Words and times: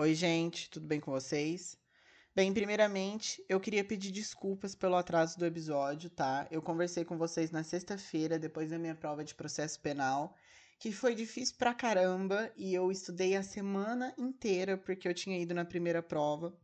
Oi, 0.00 0.14
gente, 0.14 0.70
tudo 0.70 0.86
bem 0.86 0.98
com 0.98 1.10
vocês? 1.10 1.76
Bem, 2.34 2.54
primeiramente, 2.54 3.44
eu 3.46 3.60
queria 3.60 3.84
pedir 3.84 4.10
desculpas 4.10 4.74
pelo 4.74 4.96
atraso 4.96 5.38
do 5.38 5.44
episódio, 5.44 6.08
tá? 6.08 6.48
Eu 6.50 6.62
conversei 6.62 7.04
com 7.04 7.18
vocês 7.18 7.50
na 7.50 7.62
sexta-feira, 7.62 8.38
depois 8.38 8.70
da 8.70 8.78
minha 8.78 8.94
prova 8.94 9.22
de 9.22 9.34
processo 9.34 9.78
penal, 9.78 10.34
que 10.78 10.90
foi 10.90 11.14
difícil 11.14 11.54
pra 11.58 11.74
caramba 11.74 12.50
e 12.56 12.72
eu 12.72 12.90
estudei 12.90 13.36
a 13.36 13.42
semana 13.42 14.14
inteira 14.16 14.78
porque 14.78 15.06
eu 15.06 15.12
tinha 15.12 15.38
ido 15.38 15.52
na 15.52 15.66
primeira 15.66 16.02
prova. 16.02 16.58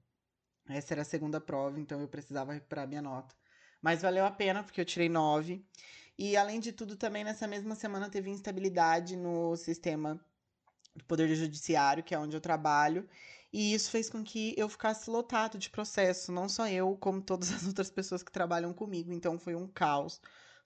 Essa 0.67 0.95
era 0.95 1.03
a 1.03 1.05
segunda 1.05 1.39
prova, 1.39 1.79
então 1.79 2.01
eu 2.01 2.09
precisava 2.09 2.55
recuperar 2.55 2.89
minha 2.89 3.03
nota. 3.03 3.35
Mas 3.83 4.01
valeu 4.01 4.25
a 4.25 4.31
pena 4.31 4.65
porque 4.65 4.81
eu 4.81 4.85
tirei 4.87 5.11
nove. 5.11 5.63
E 6.17 6.39
além 6.39 6.59
de 6.59 6.73
tudo, 6.73 6.97
também 6.97 7.23
nessa 7.23 7.47
mesma 7.47 7.75
semana 7.75 8.09
teve 8.09 8.31
instabilidade 8.31 9.15
no 9.15 9.55
sistema 9.59 10.19
do 10.97 11.05
Poder 11.05 11.35
Judiciário, 11.35 12.03
que 12.03 12.15
é 12.15 12.19
onde 12.19 12.37
eu 12.37 12.41
trabalho, 12.41 13.09
e 13.53 13.73
isso 13.75 13.91
fez 13.91 14.11
com 14.11 14.23
que 14.23 14.55
eu 14.57 14.69
ficasse 14.69 15.09
lotado 15.11 15.59
de 15.59 15.71
processo, 15.71 16.33
não 16.33 16.49
só 16.49 16.69
eu, 16.69 16.97
como 16.97 17.23
todas 17.23 17.51
as 17.55 17.67
outras 17.67 17.91
pessoas 17.91 18.23
que 18.23 18.33
trabalham 18.33 18.73
comigo. 18.73 19.13
Então 19.13 19.39
foi 19.39 19.55
um 19.55 19.67
caos 19.67 20.21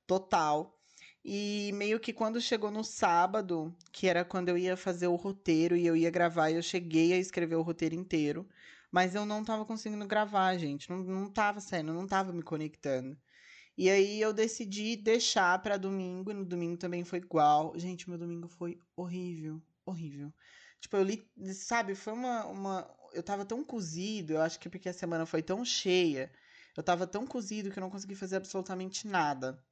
total. 0.07 0.77
E 1.25 1.71
meio 1.75 2.01
que 2.01 2.13
quando 2.13 2.41
chegou 2.41 2.71
no 2.71 2.83
sábado, 2.83 3.75
que 3.93 4.09
era 4.09 4.25
quando 4.25 4.49
eu 4.49 4.59
ia 4.59 4.77
fazer 4.77 5.07
o 5.07 5.17
roteiro 5.17 5.77
e 5.77 5.87
eu 5.87 5.95
ia 5.97 6.11
gravar, 6.11 6.51
eu 6.51 6.63
cheguei 6.63 7.13
a 7.13 7.19
escrever 7.19 7.57
o 7.57 7.63
roteiro 7.63 7.95
inteiro, 7.95 8.49
mas 8.91 9.15
eu 9.15 9.27
não 9.27 9.45
tava 9.45 9.65
conseguindo 9.65 10.07
gravar, 10.07 10.57
gente. 10.59 10.91
Não, 10.91 10.99
não 11.05 11.31
tava 11.31 11.61
saindo, 11.61 11.93
não 11.93 12.07
tava 12.07 12.33
me 12.33 12.43
conectando. 12.43 13.17
E 13.77 13.89
aí 13.91 14.21
eu 14.21 14.33
decidi 14.33 14.97
deixar 14.97 15.61
para 15.63 15.77
domingo, 15.77 16.31
e 16.31 16.35
no 16.35 16.45
domingo 16.45 16.77
também 16.77 17.05
foi 17.05 17.19
igual. 17.21 17.73
Gente, 17.79 18.09
meu 18.09 18.19
domingo 18.19 18.49
foi 18.49 18.79
horrível 18.97 19.63
horrível. 19.85 20.33
Tipo, 20.81 20.97
eu 20.97 21.03
li, 21.03 21.31
sabe, 21.55 21.95
foi 21.95 22.13
uma, 22.13 22.47
uma. 22.47 22.97
Eu 23.13 23.23
tava 23.23 23.45
tão 23.45 23.63
cozido, 23.65 24.35
eu 24.35 24.41
acho 24.43 24.59
que 24.59 24.69
porque 24.69 24.89
a 24.89 24.93
semana 24.93 25.27
foi 25.27 25.43
tão 25.43 25.65
cheia, 25.65 26.33
eu 26.77 26.83
tava 26.83 27.07
tão 27.07 27.27
cozido 27.27 27.71
que 27.71 27.79
eu 27.79 27.83
não 27.83 27.91
consegui 27.91 28.15
fazer 28.15 28.37
absolutamente 28.37 29.07
nada. 29.07 29.63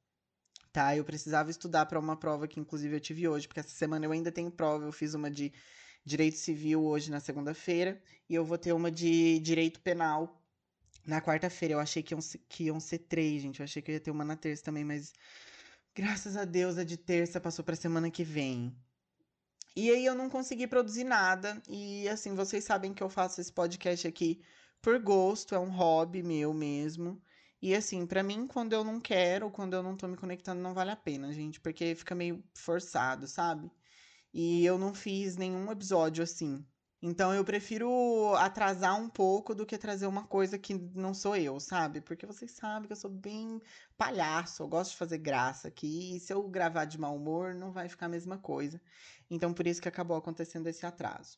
Tá? 0.71 0.95
Eu 0.95 1.03
precisava 1.03 1.49
estudar 1.49 1.85
para 1.87 1.99
uma 1.99 2.15
prova 2.17 2.47
que, 2.47 2.59
inclusive, 2.59 2.95
eu 2.95 2.99
tive 2.99 3.27
hoje, 3.27 3.47
porque 3.47 3.59
essa 3.59 3.69
semana 3.69 4.05
eu 4.05 4.11
ainda 4.11 4.31
tenho 4.31 4.51
prova. 4.51 4.85
Eu 4.85 4.91
fiz 4.91 5.13
uma 5.13 5.31
de 5.31 5.51
direito 6.05 6.37
civil 6.37 6.83
hoje 6.83 7.11
na 7.11 7.19
segunda-feira, 7.19 8.01
e 8.29 8.35
eu 8.35 8.45
vou 8.45 8.57
ter 8.57 8.73
uma 8.73 8.91
de 8.91 9.39
direito 9.39 9.79
penal 9.81 10.43
na 11.05 11.21
quarta-feira. 11.21 11.73
Eu 11.75 11.79
achei 11.79 12.03
que 12.03 12.13
iam, 12.13 12.19
que 12.47 12.63
iam 12.65 12.79
ser 12.79 12.99
três, 12.99 13.41
gente. 13.41 13.59
Eu 13.59 13.63
achei 13.63 13.81
que 13.81 13.91
eu 13.91 13.93
ia 13.93 13.99
ter 13.99 14.11
uma 14.11 14.25
na 14.25 14.35
terça 14.35 14.63
também, 14.63 14.83
mas 14.85 15.13
graças 15.95 16.37
a 16.37 16.45
Deus 16.45 16.77
a 16.77 16.83
de 16.83 16.97
terça 16.97 17.41
passou 17.41 17.65
pra 17.65 17.75
semana 17.75 18.11
que 18.11 18.23
vem. 18.23 18.75
E 19.75 19.89
aí 19.91 20.05
eu 20.05 20.15
não 20.15 20.29
consegui 20.29 20.67
produzir 20.67 21.03
nada. 21.03 21.61
E 21.69 22.07
assim, 22.09 22.35
vocês 22.35 22.63
sabem 22.63 22.93
que 22.93 23.03
eu 23.03 23.09
faço 23.09 23.41
esse 23.41 23.51
podcast 23.51 24.07
aqui 24.07 24.41
por 24.81 24.99
gosto, 24.99 25.55
é 25.55 25.59
um 25.59 25.69
hobby 25.69 26.23
meu 26.23 26.53
mesmo. 26.53 27.21
E 27.61 27.75
assim, 27.75 28.05
para 28.05 28.23
mim, 28.23 28.47
quando 28.47 28.73
eu 28.73 28.83
não 28.83 28.99
quero, 28.99 29.51
quando 29.51 29.73
eu 29.75 29.83
não 29.83 29.95
tô 29.97 30.07
me 30.07 30.15
conectando, 30.17 30.61
não 30.61 30.73
vale 30.73 30.91
a 30.91 30.95
pena, 30.95 31.33
gente, 31.33 31.59
porque 31.59 31.93
fica 31.95 32.15
meio 32.15 32.43
forçado, 32.53 33.27
sabe? 33.27 33.69
E 34.33 34.65
eu 34.65 34.77
não 34.77 34.93
fiz 34.93 35.35
nenhum 35.37 35.71
episódio 35.71 36.23
assim. 36.23 36.65
Então 37.01 37.33
eu 37.33 37.45
prefiro 37.45 38.35
atrasar 38.35 38.99
um 38.99 39.07
pouco 39.09 39.55
do 39.55 39.65
que 39.65 39.77
trazer 39.77 40.05
uma 40.05 40.25
coisa 40.25 40.57
que 40.57 40.73
não 40.73 41.13
sou 41.13 41.35
eu, 41.35 41.57
sabe? 41.59 42.01
Porque 42.01 42.25
vocês 42.25 42.51
sabem 42.51 42.87
que 42.87 42.91
eu 42.93 42.97
sou 42.97 43.09
bem 43.09 43.61
palhaço, 43.97 44.63
eu 44.63 44.67
gosto 44.67 44.91
de 44.91 44.97
fazer 44.97 45.17
graça 45.17 45.69
aqui, 45.69 46.15
e 46.15 46.19
se 46.19 46.33
eu 46.33 46.43
gravar 46.49 46.85
de 46.85 46.99
mau 46.99 47.15
humor, 47.15 47.53
não 47.55 47.71
vai 47.71 47.87
ficar 47.87 48.07
a 48.07 48.09
mesma 48.09 48.37
coisa. 48.37 48.81
Então 49.29 49.53
por 49.53 49.65
isso 49.65 49.81
que 49.81 49.87
acabou 49.87 50.17
acontecendo 50.17 50.67
esse 50.67 50.85
atraso. 50.85 51.37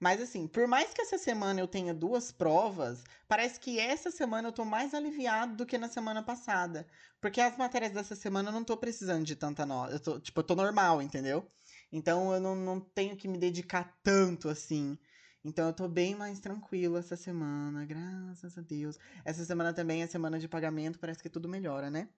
Mas 0.00 0.20
assim, 0.22 0.46
por 0.48 0.66
mais 0.66 0.94
que 0.94 1.02
essa 1.02 1.18
semana 1.18 1.60
eu 1.60 1.68
tenha 1.68 1.92
duas 1.92 2.32
provas, 2.32 3.04
parece 3.28 3.60
que 3.60 3.78
essa 3.78 4.10
semana 4.10 4.48
eu 4.48 4.52
tô 4.52 4.64
mais 4.64 4.94
aliviado 4.94 5.56
do 5.56 5.66
que 5.66 5.76
na 5.76 5.88
semana 5.88 6.22
passada. 6.22 6.86
Porque 7.20 7.38
as 7.40 7.56
matérias 7.58 7.92
dessa 7.92 8.16
semana 8.16 8.48
eu 8.48 8.52
não 8.54 8.64
tô 8.64 8.76
precisando 8.78 9.24
de 9.24 9.36
tanta 9.36 9.66
nota. 9.66 9.92
Eu 9.92 10.00
tô, 10.00 10.18
tipo, 10.18 10.40
eu 10.40 10.44
tô 10.44 10.54
normal, 10.56 11.02
entendeu? 11.02 11.46
Então 11.92 12.32
eu 12.32 12.40
não, 12.40 12.56
não 12.56 12.80
tenho 12.80 13.14
que 13.14 13.28
me 13.28 13.36
dedicar 13.36 13.98
tanto 14.02 14.48
assim. 14.48 14.98
Então 15.44 15.68
eu 15.68 15.72
tô 15.72 15.88
bem 15.88 16.14
mais 16.14 16.38
tranquilo 16.38 16.98
essa 16.98 17.16
semana, 17.16 17.84
graças 17.84 18.58
a 18.58 18.60
Deus. 18.60 18.98
Essa 19.24 19.44
semana 19.44 19.72
também 19.72 20.02
é 20.02 20.06
semana 20.06 20.38
de 20.38 20.46
pagamento, 20.48 20.98
parece 20.98 21.22
que 21.22 21.30
tudo 21.30 21.48
melhora, 21.48 21.90
né? 21.90 22.08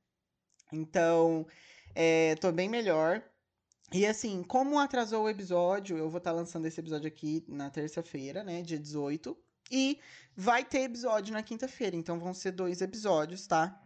Então, 0.73 1.47
é, 1.95 2.35
tô 2.37 2.51
bem 2.51 2.69
melhor. 2.69 3.23
E 3.93 4.07
assim, 4.07 4.43
como 4.43 4.79
atrasou 4.79 5.25
o 5.25 5.29
episódio, 5.29 5.99
eu 5.99 6.09
vou 6.09 6.19
estar 6.19 6.31
tá 6.31 6.37
lançando 6.37 6.67
esse 6.67 6.81
episódio 6.81 7.07
aqui 7.07 7.45
na 7.47 7.71
terça-feira, 7.71 8.43
né? 8.43 8.63
Dia 8.63 8.79
18. 8.79 9.37
E 9.71 10.01
vai 10.35 10.65
ter 10.65 10.83
episódio 10.83 11.33
na 11.33 11.43
quinta-feira. 11.43 11.95
Então 11.95 12.19
vão 12.19 12.35
ser 12.35 12.53
dois 12.53 12.81
episódios, 12.81 13.47
tá? 13.47 13.81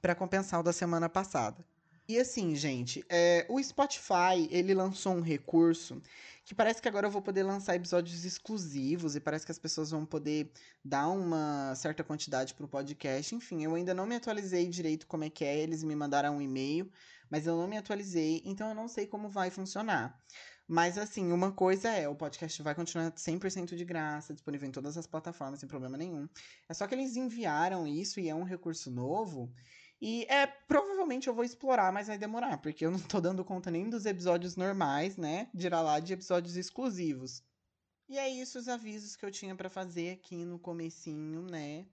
Para 0.00 0.14
compensar 0.14 0.60
o 0.60 0.62
da 0.62 0.72
semana 0.72 1.08
passada. 1.08 1.64
E 2.08 2.18
assim, 2.18 2.56
gente, 2.56 3.04
é, 3.06 3.44
o 3.50 3.62
Spotify, 3.62 4.48
ele 4.50 4.72
lançou 4.72 5.12
um 5.12 5.20
recurso 5.20 6.00
que 6.42 6.54
parece 6.54 6.80
que 6.80 6.88
agora 6.88 7.06
eu 7.06 7.10
vou 7.10 7.20
poder 7.20 7.42
lançar 7.42 7.74
episódios 7.74 8.24
exclusivos 8.24 9.14
e 9.14 9.20
parece 9.20 9.44
que 9.44 9.52
as 9.52 9.58
pessoas 9.58 9.90
vão 9.90 10.06
poder 10.06 10.50
dar 10.82 11.08
uma 11.10 11.74
certa 11.74 12.02
quantidade 12.02 12.54
pro 12.54 12.66
podcast. 12.66 13.34
Enfim, 13.34 13.62
eu 13.62 13.74
ainda 13.74 13.92
não 13.92 14.06
me 14.06 14.16
atualizei 14.16 14.66
direito 14.68 15.06
como 15.06 15.24
é 15.24 15.28
que 15.28 15.44
é, 15.44 15.58
eles 15.58 15.84
me 15.84 15.94
mandaram 15.94 16.38
um 16.38 16.40
e-mail, 16.40 16.90
mas 17.30 17.46
eu 17.46 17.54
não 17.54 17.68
me 17.68 17.76
atualizei, 17.76 18.40
então 18.42 18.70
eu 18.70 18.74
não 18.74 18.88
sei 18.88 19.06
como 19.06 19.28
vai 19.28 19.50
funcionar. 19.50 20.18
Mas 20.66 20.96
assim, 20.96 21.30
uma 21.30 21.52
coisa 21.52 21.90
é, 21.90 22.08
o 22.08 22.14
podcast 22.14 22.62
vai 22.62 22.74
continuar 22.74 23.12
100% 23.12 23.76
de 23.76 23.84
graça, 23.84 24.32
disponível 24.32 24.66
em 24.68 24.72
todas 24.72 24.96
as 24.96 25.06
plataformas, 25.06 25.60
sem 25.60 25.68
problema 25.68 25.98
nenhum. 25.98 26.26
É 26.68 26.72
só 26.74 26.86
que 26.86 26.94
eles 26.94 27.16
enviaram 27.16 27.86
isso 27.86 28.18
e 28.18 28.28
é 28.30 28.34
um 28.34 28.44
recurso 28.44 28.90
novo. 28.90 29.52
E 30.00 30.24
é, 30.28 30.46
provavelmente 30.46 31.26
eu 31.26 31.34
vou 31.34 31.44
explorar, 31.44 31.92
mas 31.92 32.06
vai 32.06 32.16
demorar, 32.16 32.58
porque 32.58 32.86
eu 32.86 32.90
não 32.90 33.00
tô 33.00 33.20
dando 33.20 33.44
conta 33.44 33.70
nem 33.70 33.90
dos 33.90 34.06
episódios 34.06 34.54
normais, 34.54 35.16
né? 35.16 35.48
Dirá 35.52 35.80
lá 35.80 35.98
de 35.98 36.12
episódios 36.12 36.56
exclusivos. 36.56 37.42
E 38.08 38.16
é 38.16 38.28
isso 38.28 38.58
os 38.58 38.68
avisos 38.68 39.16
que 39.16 39.26
eu 39.26 39.30
tinha 39.30 39.54
para 39.54 39.68
fazer 39.68 40.12
aqui 40.12 40.44
no 40.44 40.58
comecinho, 40.58 41.42
né? 41.42 41.84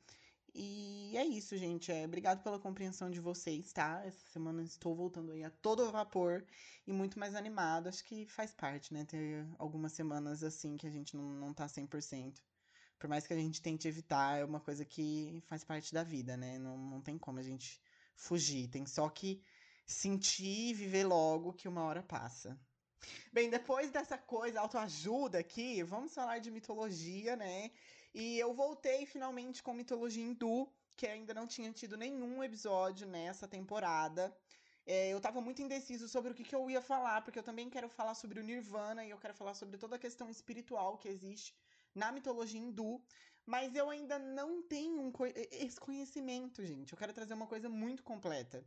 E 0.53 1.17
é 1.17 1.25
isso, 1.25 1.57
gente. 1.57 1.91
É, 1.91 2.05
obrigado 2.05 2.41
pela 2.41 2.57
compreensão 2.57 3.11
de 3.11 3.19
vocês, 3.19 3.73
tá? 3.73 4.01
Essa 4.05 4.25
semana 4.31 4.63
estou 4.63 4.95
voltando 4.95 5.33
aí 5.33 5.43
a 5.43 5.49
todo 5.49 5.91
vapor 5.91 6.45
e 6.87 6.93
muito 6.93 7.19
mais 7.19 7.35
animado. 7.35 7.89
Acho 7.89 8.05
que 8.05 8.25
faz 8.27 8.53
parte, 8.53 8.93
né? 8.93 9.03
Ter 9.03 9.45
algumas 9.59 9.91
semanas 9.91 10.43
assim 10.43 10.77
que 10.77 10.87
a 10.87 10.89
gente 10.89 11.17
não, 11.17 11.33
não 11.33 11.53
tá 11.53 11.67
100%. 11.67 12.41
Por 12.97 13.09
mais 13.09 13.27
que 13.27 13.33
a 13.33 13.37
gente 13.37 13.61
tente 13.61 13.87
evitar, 13.87 14.39
é 14.39 14.45
uma 14.45 14.61
coisa 14.61 14.85
que 14.85 15.43
faz 15.45 15.65
parte 15.65 15.93
da 15.93 16.03
vida, 16.03 16.37
né? 16.37 16.57
Não, 16.57 16.77
não 16.77 17.01
tem 17.01 17.17
como 17.17 17.39
a 17.39 17.43
gente 17.43 17.81
fugir. 18.15 18.67
Tem 18.69 18.85
só 18.85 19.09
que 19.09 19.41
sentir 19.85 20.69
e 20.69 20.73
viver 20.73 21.05
logo 21.05 21.53
que 21.53 21.67
uma 21.67 21.83
hora 21.83 22.01
passa. 22.01 22.59
Bem, 23.31 23.49
depois 23.49 23.91
dessa 23.91 24.17
coisa, 24.17 24.59
autoajuda 24.59 25.39
aqui, 25.39 25.83
vamos 25.83 26.13
falar 26.13 26.39
de 26.39 26.49
mitologia, 26.49 27.35
né? 27.35 27.71
E 28.13 28.39
eu 28.39 28.53
voltei 28.53 29.05
finalmente 29.05 29.61
com 29.61 29.73
mitologia 29.73 30.23
hindu, 30.23 30.71
que 30.95 31.05
ainda 31.05 31.33
não 31.33 31.45
tinha 31.45 31.71
tido 31.71 31.97
nenhum 31.97 32.43
episódio 32.43 33.05
nessa 33.07 33.47
temporada. 33.47 34.35
É, 34.85 35.09
eu 35.09 35.19
tava 35.19 35.41
muito 35.41 35.61
indeciso 35.61 36.07
sobre 36.07 36.31
o 36.31 36.35
que, 36.35 36.43
que 36.43 36.55
eu 36.55 36.69
ia 36.69 36.81
falar, 36.81 37.21
porque 37.21 37.39
eu 37.39 37.43
também 37.43 37.69
quero 37.69 37.89
falar 37.89 38.13
sobre 38.15 38.39
o 38.39 38.43
Nirvana 38.43 39.03
e 39.03 39.09
eu 39.09 39.17
quero 39.17 39.33
falar 39.33 39.53
sobre 39.53 39.77
toda 39.77 39.95
a 39.95 39.99
questão 39.99 40.29
espiritual 40.29 40.97
que 40.97 41.09
existe 41.09 41.55
na 41.93 42.11
mitologia 42.11 42.59
hindu, 42.59 43.01
mas 43.45 43.75
eu 43.75 43.89
ainda 43.89 44.17
não 44.17 44.61
tenho 44.63 45.01
um 45.01 45.11
co 45.11 45.25
esse 45.25 45.79
conhecimento, 45.79 46.65
gente. 46.65 46.91
Eu 46.91 46.97
quero 46.97 47.13
trazer 47.13 47.33
uma 47.33 47.47
coisa 47.47 47.69
muito 47.69 48.03
completa. 48.03 48.65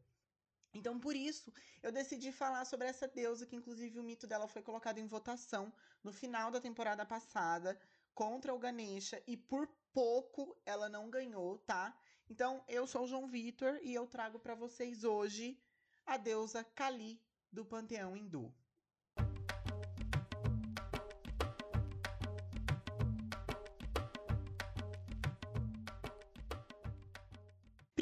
Então, 0.73 1.01
por 1.01 1.17
isso, 1.17 1.53
eu 1.83 1.91
decidi 1.91 2.31
falar 2.31 2.65
sobre 2.65 2.87
essa 2.87 3.09
deusa, 3.09 3.47
que 3.47 3.57
inclusive 3.57 3.99
o 3.99 4.03
mito 4.03 4.27
dela 4.27 4.47
foi 4.47 4.63
colocado 4.63 4.99
em 4.99 5.07
votação 5.07 5.73
no 6.05 6.13
final 6.13 6.51
da 6.51 6.61
temporada 6.61 7.05
passada 7.07 7.79
contra 8.15 8.55
o 8.55 8.59
Ganesha 8.59 9.23
e 9.27 9.37
por 9.37 9.67
pouco 9.93 10.57
ela 10.67 10.89
não 10.89 11.11
ganhou, 11.11 11.59
tá? 11.59 11.99
Então, 12.29 12.63
eu 12.69 12.87
sou 12.87 13.05
o 13.05 13.09
João 13.09 13.27
Vitor 13.27 13.81
e 13.83 13.95
eu 13.95 14.07
trago 14.07 14.39
para 14.39 14.55
vocês 14.55 15.03
hoje 15.05 15.59
a 16.05 16.17
deusa 16.17 16.63
Kali 16.63 17.21
do 17.51 17.65
panteão 17.65 18.17
hindu. 18.17 18.55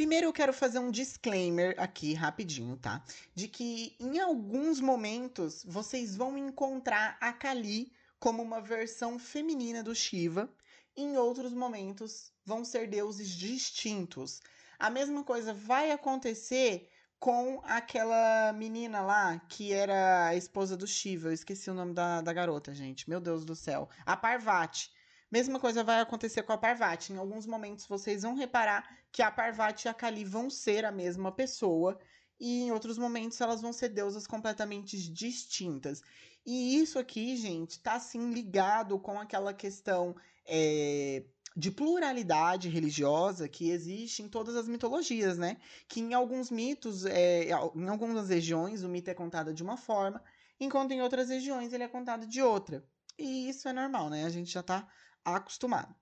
Primeiro 0.06 0.28
eu 0.28 0.32
quero 0.32 0.52
fazer 0.52 0.78
um 0.78 0.88
disclaimer 0.88 1.74
aqui 1.78 2.14
rapidinho, 2.14 2.76
tá? 2.76 3.02
De 3.34 3.48
que 3.48 3.96
em 3.98 4.20
alguns 4.20 4.80
momentos 4.80 5.64
vocês 5.66 6.14
vão 6.14 6.38
encontrar 6.38 7.18
a 7.20 7.32
Kali 7.32 7.90
como 8.20 8.40
uma 8.40 8.60
versão 8.60 9.18
feminina 9.18 9.82
do 9.82 9.96
Shiva, 9.96 10.48
em 10.96 11.16
outros 11.16 11.52
momentos 11.52 12.30
vão 12.44 12.64
ser 12.64 12.86
deuses 12.86 13.30
distintos. 13.30 14.40
A 14.78 14.88
mesma 14.88 15.24
coisa 15.24 15.52
vai 15.52 15.90
acontecer 15.90 16.88
com 17.18 17.60
aquela 17.64 18.52
menina 18.52 19.00
lá 19.00 19.40
que 19.48 19.72
era 19.72 20.28
a 20.28 20.36
esposa 20.36 20.76
do 20.76 20.86
Shiva. 20.86 21.30
Eu 21.30 21.32
esqueci 21.32 21.68
o 21.68 21.74
nome 21.74 21.94
da, 21.94 22.20
da 22.20 22.32
garota, 22.32 22.72
gente. 22.72 23.10
Meu 23.10 23.20
Deus 23.20 23.44
do 23.44 23.56
céu. 23.56 23.88
A 24.06 24.16
Parvati. 24.16 24.88
Mesma 25.30 25.58
coisa 25.58 25.82
vai 25.82 26.00
acontecer 26.00 26.42
com 26.42 26.52
a 26.52 26.58
Parvati. 26.58 27.12
Em 27.12 27.16
alguns 27.16 27.46
momentos 27.46 27.86
vocês 27.86 28.22
vão 28.22 28.34
reparar 28.34 28.88
que 29.10 29.22
a 29.22 29.30
Parvati 29.30 29.86
e 29.86 29.88
a 29.88 29.94
Kali 29.94 30.24
vão 30.24 30.48
ser 30.48 30.84
a 30.84 30.92
mesma 30.92 31.32
pessoa, 31.32 31.98
e 32.38 32.64
em 32.64 32.72
outros 32.72 32.98
momentos 32.98 33.40
elas 33.40 33.60
vão 33.60 33.72
ser 33.72 33.88
deusas 33.88 34.26
completamente 34.26 34.96
distintas. 35.10 36.02
E 36.44 36.78
isso 36.78 36.98
aqui, 36.98 37.36
gente, 37.36 37.80
tá 37.80 37.94
assim 37.94 38.32
ligado 38.32 38.98
com 38.98 39.18
aquela 39.18 39.52
questão 39.52 40.14
é, 40.46 41.24
de 41.56 41.70
pluralidade 41.70 42.68
religiosa 42.68 43.48
que 43.48 43.70
existe 43.70 44.22
em 44.22 44.28
todas 44.28 44.54
as 44.54 44.68
mitologias, 44.68 45.38
né? 45.38 45.56
Que 45.88 46.00
em 46.00 46.14
alguns 46.14 46.50
mitos, 46.50 47.04
é, 47.04 47.48
em 47.74 47.88
algumas 47.88 48.28
regiões, 48.28 48.82
o 48.82 48.88
mito 48.88 49.10
é 49.10 49.14
contado 49.14 49.52
de 49.52 49.62
uma 49.62 49.76
forma, 49.76 50.22
enquanto 50.60 50.92
em 50.92 51.02
outras 51.02 51.30
regiões 51.30 51.72
ele 51.72 51.82
é 51.82 51.88
contado 51.88 52.26
de 52.26 52.42
outra. 52.42 52.84
E 53.18 53.48
isso 53.48 53.66
é 53.68 53.72
normal, 53.72 54.10
né? 54.10 54.24
A 54.24 54.28
gente 54.28 54.52
já 54.52 54.62
tá 54.62 54.86
acostumado. 55.34 55.94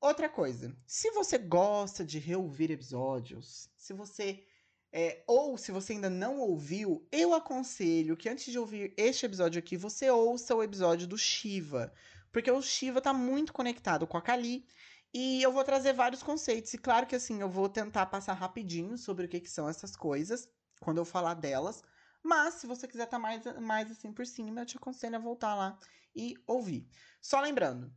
Outra 0.00 0.28
coisa, 0.28 0.74
se 0.86 1.10
você 1.12 1.38
gosta 1.38 2.04
de 2.04 2.18
reouvir 2.18 2.70
episódios, 2.70 3.68
se 3.76 3.92
você 3.92 4.44
é, 4.92 5.22
ou 5.26 5.56
se 5.56 5.72
você 5.72 5.94
ainda 5.94 6.10
não 6.10 6.38
ouviu, 6.38 7.06
eu 7.10 7.32
aconselho 7.32 8.16
que 8.16 8.28
antes 8.28 8.52
de 8.52 8.58
ouvir 8.58 8.92
este 8.96 9.24
episódio 9.24 9.58
aqui, 9.58 9.76
você 9.76 10.10
ouça 10.10 10.54
o 10.54 10.62
episódio 10.62 11.06
do 11.06 11.16
Shiva. 11.16 11.92
Porque 12.30 12.50
o 12.50 12.60
Shiva 12.60 12.98
está 12.98 13.12
muito 13.12 13.52
conectado 13.52 14.06
com 14.06 14.18
a 14.18 14.22
Kali. 14.22 14.66
E 15.14 15.42
eu 15.42 15.52
vou 15.52 15.64
trazer 15.64 15.92
vários 15.92 16.22
conceitos. 16.22 16.72
E 16.74 16.78
claro 16.78 17.06
que 17.06 17.14
assim, 17.14 17.40
eu 17.40 17.48
vou 17.48 17.68
tentar 17.68 18.06
passar 18.06 18.34
rapidinho 18.34 18.98
sobre 18.98 19.26
o 19.26 19.28
que, 19.28 19.40
que 19.40 19.50
são 19.50 19.68
essas 19.68 19.94
coisas, 19.94 20.48
quando 20.80 20.98
eu 20.98 21.04
falar 21.04 21.34
delas. 21.34 21.82
Mas, 22.22 22.54
se 22.54 22.66
você 22.66 22.86
quiser 22.86 23.04
estar 23.04 23.16
tá 23.16 23.22
mais, 23.22 23.44
mais 23.60 23.90
assim 23.90 24.12
por 24.12 24.26
cima, 24.26 24.60
eu 24.60 24.66
te 24.66 24.76
aconselho 24.76 25.16
a 25.16 25.18
voltar 25.18 25.54
lá 25.54 25.78
e 26.14 26.34
ouvir. 26.46 26.86
Só 27.20 27.40
lembrando, 27.40 27.92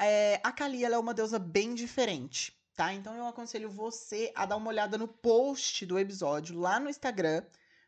é, 0.00 0.40
a 0.42 0.50
Kali 0.50 0.84
ela 0.84 0.96
é 0.96 0.98
uma 0.98 1.14
deusa 1.14 1.38
bem 1.38 1.74
diferente 1.74 2.58
tá? 2.80 2.94
Então 2.94 3.14
eu 3.14 3.26
aconselho 3.26 3.68
você 3.68 4.32
a 4.34 4.46
dar 4.46 4.56
uma 4.56 4.70
olhada 4.70 4.96
no 4.96 5.06
post 5.06 5.84
do 5.84 5.98
episódio 5.98 6.58
lá 6.58 6.80
no 6.80 6.88
Instagram 6.88 7.44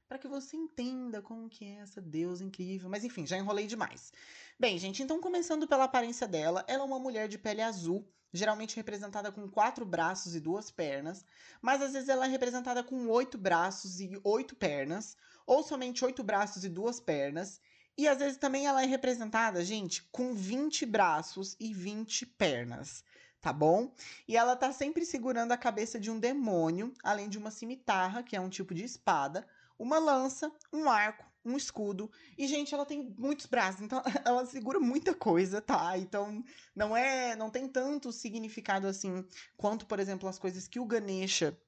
para 0.06 0.18
que 0.18 0.28
você 0.28 0.54
entenda 0.54 1.22
como 1.22 1.48
que 1.48 1.64
é 1.64 1.76
essa 1.76 1.98
deusa 1.98 2.44
incrível. 2.44 2.90
Mas 2.90 3.02
enfim, 3.02 3.26
já 3.26 3.38
enrolei 3.38 3.66
demais. 3.66 4.12
Bem, 4.60 4.78
gente, 4.78 5.02
então 5.02 5.18
começando 5.18 5.66
pela 5.66 5.84
aparência 5.84 6.28
dela, 6.28 6.62
ela 6.68 6.82
é 6.82 6.86
uma 6.86 6.98
mulher 6.98 7.26
de 7.26 7.38
pele 7.38 7.62
azul, 7.62 8.06
geralmente 8.34 8.76
representada 8.76 9.32
com 9.32 9.48
quatro 9.48 9.86
braços 9.86 10.34
e 10.34 10.40
duas 10.40 10.70
pernas, 10.70 11.24
mas 11.62 11.80
às 11.80 11.94
vezes 11.94 12.10
ela 12.10 12.26
é 12.26 12.28
representada 12.28 12.84
com 12.84 13.08
oito 13.08 13.38
braços 13.38 13.98
e 13.98 14.20
oito 14.22 14.54
pernas, 14.54 15.16
ou 15.46 15.62
somente 15.62 16.04
oito 16.04 16.22
braços 16.22 16.64
e 16.64 16.68
duas 16.68 17.00
pernas. 17.00 17.62
E 17.96 18.08
às 18.08 18.18
vezes 18.18 18.38
também 18.38 18.66
ela 18.66 18.82
é 18.82 18.86
representada, 18.86 19.64
gente, 19.64 20.02
com 20.10 20.34
20 20.34 20.86
braços 20.86 21.56
e 21.60 21.72
20 21.72 22.26
pernas 22.26 23.04
tá 23.42 23.52
bom? 23.52 23.92
E 24.26 24.36
ela 24.36 24.54
tá 24.54 24.72
sempre 24.72 25.04
segurando 25.04 25.50
a 25.50 25.56
cabeça 25.56 25.98
de 25.98 26.08
um 26.08 26.18
demônio, 26.18 26.94
além 27.02 27.28
de 27.28 27.36
uma 27.36 27.50
cimitarra, 27.50 28.22
que 28.22 28.36
é 28.36 28.40
um 28.40 28.48
tipo 28.48 28.72
de 28.72 28.84
espada, 28.84 29.44
uma 29.76 29.98
lança, 29.98 30.50
um 30.72 30.88
arco, 30.88 31.26
um 31.44 31.56
escudo. 31.56 32.08
E 32.38 32.46
gente, 32.46 32.72
ela 32.72 32.86
tem 32.86 33.12
muitos 33.18 33.46
braços, 33.46 33.82
então 33.82 34.00
ela 34.24 34.46
segura 34.46 34.78
muita 34.78 35.12
coisa, 35.12 35.60
tá? 35.60 35.98
Então 35.98 36.44
não 36.74 36.96
é, 36.96 37.34
não 37.34 37.50
tem 37.50 37.68
tanto 37.68 38.12
significado 38.12 38.86
assim 38.86 39.26
quanto, 39.56 39.86
por 39.86 39.98
exemplo, 39.98 40.28
as 40.28 40.38
coisas 40.38 40.68
que 40.68 40.78
o 40.78 40.86
Ganesha 40.86 41.60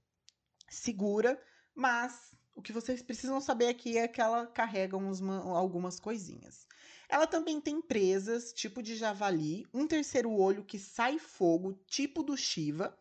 segura, 0.70 1.41
mas 1.75 2.37
o 2.55 2.62
que 2.62 2.73
vocês 2.73 3.03
precisam 3.03 3.41
saber 3.41 3.69
aqui 3.69 3.99
é 3.99 4.06
que 4.06 4.21
ela 4.21 4.47
carrega 4.47 4.97
uns, 4.97 5.21
algumas 5.21 5.99
coisinhas. 5.99 6.67
Ela 7.09 7.27
também 7.27 7.61
tem 7.61 7.81
presas, 7.81 8.53
tipo 8.53 8.83
de 8.83 8.97
javali, 8.97 9.67
um 9.73 9.87
terceiro 9.87 10.31
olho 10.31 10.65
que 10.65 10.79
sai 10.79 11.19
fogo, 11.19 11.75
tipo 11.87 12.23
do 12.23 12.37
Shiva, 12.37 12.97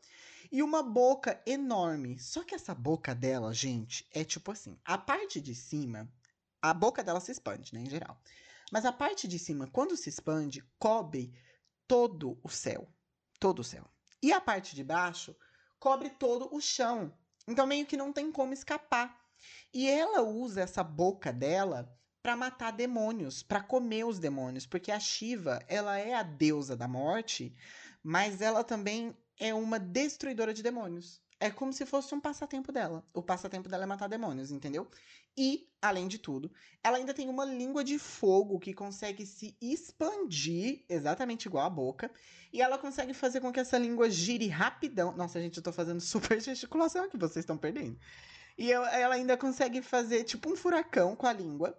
e 0.51 0.61
uma 0.61 0.83
boca 0.83 1.41
enorme. 1.45 2.19
Só 2.19 2.43
que 2.43 2.53
essa 2.53 2.75
boca 2.75 3.15
dela, 3.15 3.53
gente, 3.53 4.07
é 4.11 4.23
tipo 4.23 4.51
assim: 4.51 4.77
a 4.83 4.97
parte 4.97 5.39
de 5.39 5.55
cima, 5.55 6.11
a 6.61 6.73
boca 6.73 7.03
dela 7.03 7.19
se 7.19 7.31
expande, 7.31 7.73
né, 7.73 7.81
em 7.81 7.89
geral. 7.89 8.19
Mas 8.71 8.85
a 8.85 8.91
parte 8.91 9.27
de 9.27 9.37
cima, 9.39 9.67
quando 9.67 9.95
se 9.95 10.09
expande, 10.09 10.63
cobre 10.79 11.33
todo 11.87 12.39
o 12.43 12.49
céu. 12.49 12.87
Todo 13.39 13.59
o 13.59 13.63
céu. 13.63 13.87
E 14.21 14.31
a 14.31 14.41
parte 14.41 14.75
de 14.75 14.83
baixo 14.83 15.35
cobre 15.79 16.09
todo 16.09 16.53
o 16.53 16.61
chão. 16.61 17.13
Então, 17.47 17.67
meio 17.67 17.85
que 17.85 17.97
não 17.97 18.13
tem 18.13 18.31
como 18.31 18.53
escapar. 18.53 19.22
E 19.73 19.89
ela 19.89 20.21
usa 20.21 20.61
essa 20.61 20.83
boca 20.83 21.31
dela 21.31 21.91
para 22.21 22.35
matar 22.35 22.71
demônios, 22.71 23.43
para 23.43 23.61
comer 23.61 24.05
os 24.05 24.17
demônios, 24.17 24.65
porque 24.65 24.91
a 24.91 24.99
Shiva, 24.99 25.59
ela 25.67 25.97
é 25.97 26.13
a 26.13 26.23
deusa 26.23 26.75
da 26.75 26.87
morte, 26.87 27.53
mas 28.01 28.41
ela 28.41 28.63
também 28.63 29.15
é 29.37 29.53
uma 29.53 29.77
destruidora 29.77 30.53
de 30.53 30.63
demônios. 30.63 31.21
É 31.39 31.51
como 31.51 31.73
se 31.73 31.85
fosse 31.85 32.15
um 32.15 32.21
passatempo 32.21 32.71
dela. 32.71 33.05
O 33.13 33.21
passatempo 33.21 33.67
dela 33.67 33.83
é 33.83 33.85
matar 33.85 34.07
demônios, 34.07 34.49
entendeu? 34.51 34.89
E, 35.35 35.67
além 35.81 36.07
de 36.07 36.17
tudo, 36.17 36.49
ela 36.81 36.95
ainda 36.95 37.13
tem 37.13 37.27
uma 37.27 37.43
língua 37.43 37.83
de 37.83 37.99
fogo 37.99 38.57
que 38.59 38.73
consegue 38.73 39.25
se 39.25 39.57
expandir, 39.59 40.85
exatamente 40.87 41.47
igual 41.47 41.65
a 41.65 41.69
boca, 41.69 42.09
e 42.53 42.61
ela 42.61 42.77
consegue 42.77 43.13
fazer 43.13 43.41
com 43.41 43.51
que 43.51 43.59
essa 43.59 43.77
língua 43.77 44.09
gire 44.09 44.47
rapidão. 44.47 45.17
Nossa, 45.17 45.41
gente, 45.41 45.57
eu 45.57 45.63
tô 45.63 45.73
fazendo 45.73 45.99
super 45.99 46.39
gesticulação 46.41 47.03
aqui, 47.03 47.17
vocês 47.17 47.43
estão 47.43 47.57
perdendo. 47.57 47.99
E 48.57 48.71
ela 48.71 49.15
ainda 49.15 49.37
consegue 49.37 49.81
fazer 49.81 50.23
tipo 50.23 50.51
um 50.51 50.55
furacão 50.55 51.15
com 51.15 51.25
a 51.25 51.33
língua 51.33 51.77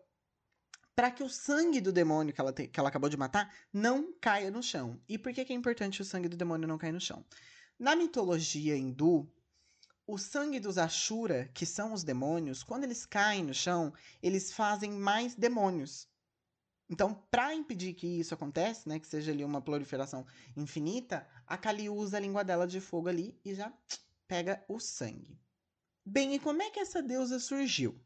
para 0.95 1.11
que 1.11 1.23
o 1.23 1.29
sangue 1.29 1.81
do 1.81 1.93
demônio 1.93 2.33
que 2.33 2.41
ela, 2.41 2.53
te, 2.53 2.69
que 2.69 2.79
ela 2.79 2.89
acabou 2.89 3.11
de 3.11 3.17
matar 3.17 3.53
não 3.73 4.13
caia 4.21 4.51
no 4.51 4.63
chão. 4.63 5.01
E 5.09 5.19
por 5.19 5.33
que, 5.33 5.45
que 5.45 5.53
é 5.53 5.57
importante 5.57 6.01
o 6.01 6.05
sangue 6.05 6.29
do 6.29 6.37
demônio 6.37 6.69
não 6.69 6.79
cair 6.79 6.93
no 6.93 7.01
chão? 7.01 7.25
Na 7.79 7.97
mitologia 7.97 8.77
hindu, 8.77 9.29
o 10.07 10.19
sangue 10.19 10.61
dos 10.61 10.79
Ashura, 10.79 11.51
que 11.55 11.67
são 11.67 11.93
os 11.93 12.05
demônios, 12.05 12.63
quando 12.63 12.85
eles 12.85 13.05
caem 13.07 13.43
no 13.43 13.55
chão, 13.55 13.93
eles 14.23 14.53
fazem 14.53 14.93
mais 14.93 15.35
demônios. 15.35 16.09
Então, 16.89 17.15
para 17.31 17.55
impedir 17.55 17.95
que 17.95 18.07
isso 18.07 18.35
aconteça, 18.35 18.89
né, 18.89 18.99
que 18.99 19.07
seja 19.07 19.33
ali 19.33 19.45
uma 19.45 19.63
proliferação 19.63 20.27
infinita, 20.57 21.27
a 21.47 21.57
Kali 21.57 21.89
usa 21.89 22.19
a 22.19 22.21
língua 22.21 22.45
dela 22.45 22.67
de 22.67 22.81
fogo 22.81 23.09
ali 23.09 23.41
e 23.45 23.55
já 23.55 23.73
pega 24.29 24.63
o 24.69 24.79
sangue. 24.79 25.41
Bem, 26.07 26.35
e 26.35 26.39
como 26.39 26.63
é 26.63 26.69
que 26.69 26.81
essa 26.81 27.03
deusa 27.03 27.39
surgiu? 27.39 27.99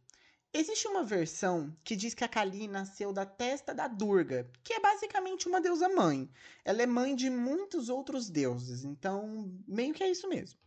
Existe 0.52 0.86
uma 0.86 1.02
versão 1.02 1.76
que 1.82 1.96
diz 1.96 2.14
que 2.14 2.22
a 2.22 2.28
Kali 2.28 2.68
nasceu 2.68 3.12
da 3.12 3.26
testa 3.26 3.74
da 3.74 3.88
Durga, 3.88 4.50
que 4.62 4.72
é 4.72 4.80
basicamente 4.80 5.48
uma 5.48 5.60
deusa 5.60 5.88
mãe. 5.88 6.30
Ela 6.64 6.82
é 6.82 6.86
mãe 6.86 7.14
de 7.14 7.28
muitos 7.28 7.88
outros 7.88 8.30
deuses, 8.30 8.84
então 8.84 9.52
meio 9.66 9.92
que 9.92 10.04
é 10.04 10.10
isso 10.10 10.28
mesmo. 10.28 10.58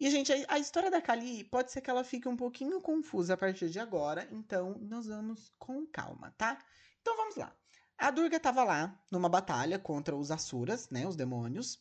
E, 0.00 0.10
gente, 0.10 0.32
a, 0.48 0.58
história 0.58 0.90
da 0.90 1.00
Kali 1.02 1.44
pode 1.44 1.70
ser 1.70 1.80
que 1.80 1.90
ela 1.90 2.02
fique 2.02 2.28
um 2.28 2.36
pouquinho 2.36 2.80
confusa 2.80 3.34
a 3.34 3.36
partir 3.36 3.68
de 3.68 3.78
agora, 3.78 4.26
então 4.32 4.76
nós 4.80 5.06
vamos 5.06 5.52
com 5.58 5.86
calma, 5.86 6.34
tá? 6.36 6.58
Então 7.00 7.16
vamos 7.16 7.36
lá. 7.36 7.54
A 7.96 8.10
Durga 8.10 8.38
estava 8.38 8.64
lá 8.64 9.00
numa 9.12 9.28
batalha 9.28 9.78
contra 9.78 10.16
os 10.16 10.30
Asuras, 10.30 10.90
né, 10.90 11.06
os 11.06 11.14
demônios, 11.14 11.78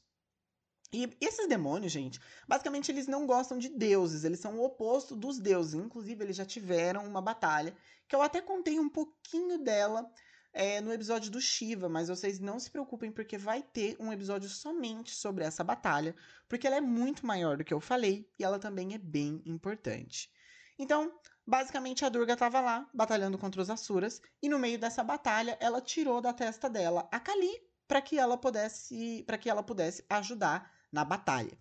e 0.94 1.10
esses 1.20 1.48
demônios, 1.50 1.92
gente, 1.92 2.20
basicamente 2.48 2.92
eles 2.92 3.08
não 3.08 3.26
gostam 3.26 3.58
de 3.58 3.68
deuses, 3.68 4.24
eles 4.24 4.40
são 4.40 4.60
o 4.60 4.64
oposto 4.64 5.16
dos 5.16 5.40
deuses. 5.40 5.74
Inclusive, 5.74 6.24
eles 6.24 6.36
já 6.36 6.46
tiveram 6.46 7.06
uma 7.06 7.22
batalha, 7.22 7.76
que 8.08 8.16
eu 8.16 8.22
até 8.22 8.40
contei 8.40 8.80
um 8.80 8.88
pouquinho 8.88 9.58
dela 9.58 10.08
é, 10.54 10.80
no 10.80 10.94
episódio 10.94 11.32
do 11.32 11.42
Shiva, 11.42 11.90
mas 11.90 12.10
vocês 12.10 12.40
não 12.40 12.60
se 12.60 12.70
preocupem, 12.70 13.12
porque 13.12 13.40
vai 13.40 13.64
ter 13.64 13.98
um 14.00 14.14
episódio 14.14 14.48
somente 14.48 15.16
sobre 15.16 15.44
essa 15.44 15.64
batalha, 15.64 16.16
porque 16.48 16.68
ela 16.68 16.76
é 16.76 16.82
muito 16.82 17.26
maior 17.26 17.58
do 17.58 17.64
que 17.64 17.74
eu 17.74 17.80
falei 17.80 18.30
e 18.38 18.44
ela 18.44 18.60
também 18.60 18.94
é 18.94 19.00
bem 19.00 19.42
importante. 19.48 20.32
Então, 20.78 21.12
basicamente, 21.46 22.06
a 22.06 22.10
Durga 22.10 22.34
estava 22.34 22.62
lá, 22.62 22.88
batalhando 22.94 23.40
contra 23.40 23.62
os 23.62 23.70
Asuras, 23.70 24.22
e 24.44 24.48
no 24.48 24.60
meio 24.60 24.78
dessa 24.78 25.04
batalha, 25.04 25.58
ela 25.60 25.82
tirou 25.82 26.22
da 26.22 26.34
testa 26.34 26.70
dela 26.70 27.10
a 27.12 27.20
Kali 27.20 27.52
para 27.88 28.02
que 28.02 28.18
ela 28.18 28.38
pudesse 28.38 29.24
para 29.26 29.38
que 29.38 29.50
ela 29.50 29.62
pudesse 29.62 30.06
ajudar 30.10 30.72
na 30.94 31.04
batalha. 31.04 31.58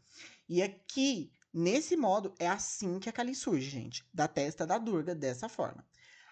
E 0.48 0.62
aqui, 0.62 1.32
nesse 1.52 1.96
modo, 1.96 2.34
é 2.38 2.46
assim 2.46 3.00
que 3.00 3.08
a 3.08 3.12
Kali 3.12 3.34
surge, 3.34 3.68
gente, 3.68 4.04
da 4.12 4.28
testa 4.28 4.66
da 4.66 4.76
Durga, 4.76 5.14
dessa 5.14 5.48
forma. 5.48 5.84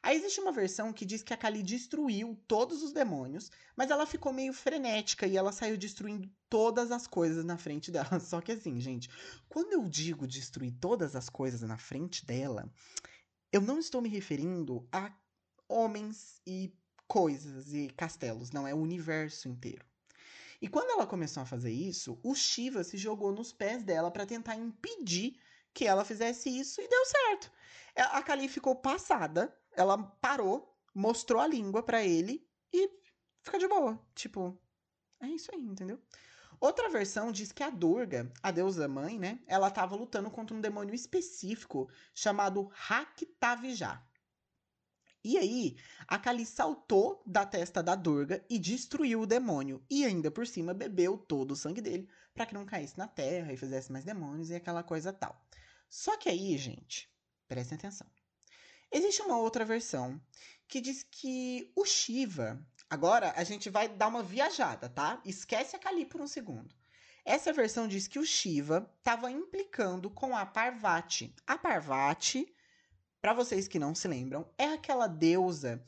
Aí 0.02 0.16
existe 0.16 0.40
uma 0.40 0.52
versão 0.52 0.92
que 0.92 1.04
diz 1.04 1.23
que 1.23 1.35
a 1.35 1.37
Kali 1.37 1.62
destruiu 1.62 2.38
todos 2.47 2.83
os 2.83 2.92
demônios, 2.92 3.50
mas 3.76 3.90
ela 3.90 4.07
ficou 4.07 4.33
meio 4.33 4.52
frenética 4.52 5.26
e 5.26 5.37
ela 5.37 5.52
saiu 5.52 5.76
destruindo 5.76 6.30
todas 6.49 6.90
as 6.90 7.07
coisas 7.07 7.45
na 7.45 7.59
frente 7.59 7.90
dela. 7.92 8.21
Só 8.21 8.40
que 8.40 8.52
assim, 8.52 8.80
gente, 8.80 9.11
quando 9.49 9.73
eu 9.73 9.88
digo 9.88 10.26
destruir 10.26 10.73
todas 10.80 11.16
as 11.16 11.28
coisas 11.28 11.62
na 11.62 11.76
frente 11.76 12.25
dela, 12.25 12.71
eu 13.52 13.61
não 13.61 13.78
estou 13.78 14.00
me 14.00 14.09
referindo 14.09 14.87
a 14.92 15.12
homens 15.69 16.40
e 16.47 16.75
coisas 17.07 17.73
e 17.75 17.88
castelos, 17.97 18.50
não 18.52 18.66
é 18.66 18.75
o 18.75 18.78
universo 18.78 19.49
inteiro. 19.49 19.85
E 20.61 20.69
quando 20.69 20.90
ela 20.90 21.07
começou 21.07 21.43
a 21.43 21.47
fazer 21.47 21.73
isso, 21.73 22.21
o 22.23 22.35
Shiva 22.35 22.85
se 22.85 22.99
jogou 22.99 23.33
nos 23.33 23.52
pés 23.52 23.83
dela 23.83 24.11
para 24.11 24.26
tentar 24.26 24.57
impedir 24.57 25.40
que 25.73 25.87
ela 25.87 26.05
fizesse 26.05 26.50
isso 26.50 26.81
e 26.81 26.88
deu 26.88 27.05
certo. 27.07 27.50
A 27.97 28.23
Kali 28.23 28.49
ficou 28.49 28.76
passada, 28.76 29.57
ela 29.73 29.97
parou, 29.99 30.76
mostrou 30.95 31.40
a 31.40 31.47
língua 31.47 31.83
para 31.83 32.05
ele 32.05 32.47
e 32.73 32.90
fica 33.43 33.59
de 33.59 33.67
boa. 33.67 33.99
Tipo, 34.14 34.61
é 35.21 35.29
isso 35.29 35.50
aí, 35.55 35.61
entendeu? 35.61 35.99
Outra 36.61 36.90
versão 36.90 37.33
diz 37.33 37.52
que 37.52 37.62
a 37.62 37.71
Durga, 37.71 38.31
a 38.43 38.50
deusa 38.50 38.87
mãe, 38.87 39.19
né, 39.19 39.40
ela 39.47 39.69
estava 39.69 39.97
lutando 39.97 40.31
contra 40.31 40.55
um 40.55 40.61
demônio 40.61 40.95
específico 40.95 41.88
chamado 42.14 42.71
Raktavijá. 42.75 44.05
E 45.23 45.37
aí, 45.37 45.77
a 46.09 46.19
Kali 46.19 46.47
saltou 46.47 47.23
da 47.27 47.45
testa 47.45 47.83
da 47.83 47.95
Durga 47.95 48.45
e 48.49 48.59
destruiu 48.59 49.21
o 49.21 49.27
demônio. 49.27 49.85
E 49.91 50.05
ainda 50.05 50.31
por 50.31 50.47
cima 50.47 50.73
bebeu 50.73 51.19
todo 51.19 51.50
o 51.50 51.57
sangue 51.57 51.83
dele 51.83 52.09
para 52.33 52.47
que 52.47 52.55
não 52.55 52.65
caísse 52.65 52.97
na 52.97 53.07
terra 53.07 53.53
e 53.53 53.57
fizesse 53.57 53.93
mais 53.93 54.05
demônios 54.05 54.49
e 54.49 54.55
aquela 54.55 54.83
coisa 54.83 55.12
tal. 55.12 55.39
Só 55.91 56.17
que 56.17 56.29
aí, 56.29 56.57
gente, 56.57 57.12
prestem 57.47 57.77
atenção. 57.77 58.07
Existe 58.91 59.21
uma 59.23 59.39
outra 59.39 59.65
versão 59.65 60.21
que 60.67 60.81
diz 60.81 61.03
que 61.03 61.71
o 61.77 61.85
Shiva. 61.85 62.59
Agora 62.89 63.33
a 63.37 63.45
gente 63.45 63.69
vai 63.69 63.89
dar 63.89 64.09
uma 64.09 64.23
viajada, 64.23 64.89
tá? 64.89 65.21
Esquece 65.25 65.77
a 65.77 65.79
Kali 65.79 66.07
por 66.07 66.21
um 66.21 66.27
segundo. 66.27 66.75
Essa 67.25 67.53
versão 67.53 67.87
diz 67.87 68.09
que 68.09 68.19
o 68.19 68.25
Shiva 68.25 68.91
estava 68.99 69.31
implicando 69.31 70.11
com 70.11 70.35
a 70.35 70.47
Parvati. 70.47 71.35
A 71.47 71.59
Parvati 71.59 72.53
para 73.21 73.35
vocês 73.35 73.69
que 73.69 73.79
não 73.79 73.95
se 73.95 74.09
lembram, 74.09 74.49
é 74.57 74.67
aquela 74.67 75.07
deusa 75.07 75.83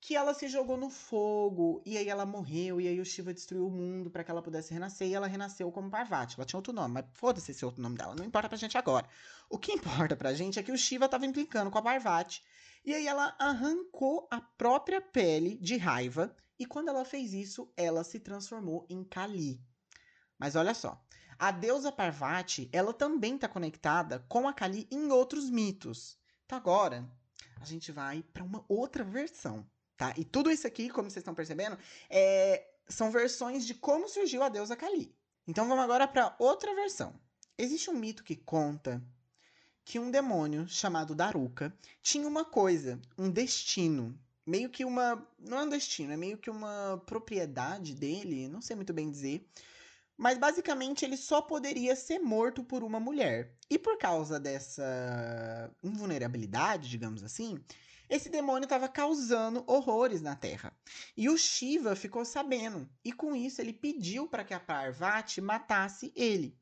que 0.00 0.16
ela 0.16 0.34
se 0.34 0.48
jogou 0.48 0.76
no 0.76 0.90
fogo 0.90 1.80
e 1.86 1.96
aí 1.96 2.08
ela 2.08 2.26
morreu 2.26 2.80
e 2.80 2.88
aí 2.88 3.00
o 3.00 3.04
Shiva 3.04 3.32
destruiu 3.32 3.68
o 3.68 3.70
mundo 3.70 4.10
para 4.10 4.24
que 4.24 4.32
ela 4.32 4.42
pudesse 4.42 4.74
renascer 4.74 5.06
e 5.06 5.14
ela 5.14 5.28
renasceu 5.28 5.70
como 5.70 5.88
Parvati. 5.88 6.34
Ela 6.36 6.44
tinha 6.44 6.58
outro 6.58 6.72
nome, 6.72 6.94
mas 6.94 7.04
foda-se 7.12 7.52
esse 7.52 7.64
outro 7.64 7.80
nome 7.80 7.96
dela, 7.96 8.16
não 8.16 8.24
importa 8.24 8.48
pra 8.48 8.58
gente 8.58 8.76
agora. 8.76 9.08
O 9.48 9.58
que 9.58 9.70
importa 9.72 10.16
pra 10.16 10.34
gente 10.34 10.58
é 10.58 10.62
que 10.62 10.72
o 10.72 10.76
Shiva 10.76 11.08
tava 11.08 11.24
implicando 11.24 11.70
com 11.70 11.78
a 11.78 11.82
Parvati 11.82 12.42
e 12.84 12.92
aí 12.92 13.06
ela 13.06 13.36
arrancou 13.38 14.26
a 14.28 14.40
própria 14.40 15.00
pele 15.00 15.56
de 15.58 15.76
raiva 15.76 16.34
e 16.58 16.66
quando 16.66 16.88
ela 16.88 17.04
fez 17.04 17.32
isso, 17.32 17.72
ela 17.76 18.02
se 18.02 18.18
transformou 18.18 18.84
em 18.90 19.04
Kali. 19.04 19.60
Mas 20.36 20.56
olha 20.56 20.74
só, 20.74 21.00
a 21.38 21.52
deusa 21.52 21.92
Parvati, 21.92 22.68
ela 22.72 22.92
também 22.92 23.36
está 23.36 23.46
conectada 23.46 24.18
com 24.28 24.48
a 24.48 24.52
Kali 24.52 24.88
em 24.90 25.12
outros 25.12 25.48
mitos. 25.48 26.20
Então 26.52 26.60
agora 26.60 27.10
a 27.62 27.64
gente 27.64 27.90
vai 27.90 28.22
para 28.22 28.44
uma 28.44 28.62
outra 28.68 29.02
versão, 29.02 29.66
tá? 29.96 30.12
E 30.18 30.22
tudo 30.22 30.50
isso 30.50 30.66
aqui, 30.66 30.90
como 30.90 31.08
vocês 31.08 31.22
estão 31.22 31.34
percebendo, 31.34 31.78
é... 32.10 32.62
são 32.86 33.10
versões 33.10 33.64
de 33.64 33.74
como 33.74 34.06
surgiu 34.06 34.42
a 34.42 34.50
deusa 34.50 34.76
Kali. 34.76 35.16
Então 35.46 35.66
vamos 35.66 35.82
agora 35.82 36.06
para 36.06 36.36
outra 36.38 36.74
versão. 36.74 37.18
Existe 37.56 37.88
um 37.88 37.94
mito 37.94 38.22
que 38.22 38.36
conta 38.36 39.02
que 39.82 39.98
um 39.98 40.10
demônio 40.10 40.68
chamado 40.68 41.14
Daruka 41.14 41.74
tinha 42.02 42.28
uma 42.28 42.44
coisa, 42.44 43.00
um 43.16 43.30
destino, 43.30 44.14
meio 44.44 44.68
que 44.68 44.84
uma, 44.84 45.26
não 45.38 45.58
é 45.58 45.62
um 45.62 45.70
destino, 45.70 46.12
é 46.12 46.18
meio 46.18 46.36
que 46.36 46.50
uma 46.50 47.02
propriedade 47.06 47.94
dele, 47.94 48.46
não 48.46 48.60
sei 48.60 48.76
muito 48.76 48.92
bem 48.92 49.10
dizer, 49.10 49.48
mas 50.16 50.38
basicamente 50.38 51.04
ele 51.04 51.16
só 51.16 51.40
poderia 51.40 51.96
ser 51.96 52.18
morto 52.18 52.62
por 52.62 52.82
uma 52.82 53.00
mulher. 53.00 53.56
E 53.70 53.78
por 53.78 53.98
causa 53.98 54.38
dessa 54.38 55.74
invulnerabilidade, 55.82 56.88
digamos 56.88 57.22
assim, 57.22 57.58
esse 58.08 58.28
demônio 58.28 58.64
estava 58.64 58.88
causando 58.88 59.64
horrores 59.66 60.20
na 60.20 60.36
Terra. 60.36 60.76
E 61.16 61.30
o 61.30 61.38
Shiva 61.38 61.96
ficou 61.96 62.24
sabendo, 62.24 62.88
e 63.02 63.10
com 63.10 63.34
isso 63.34 63.60
ele 63.60 63.72
pediu 63.72 64.28
para 64.28 64.44
que 64.44 64.52
a 64.52 64.60
Parvati 64.60 65.40
matasse 65.40 66.12
ele. 66.14 66.54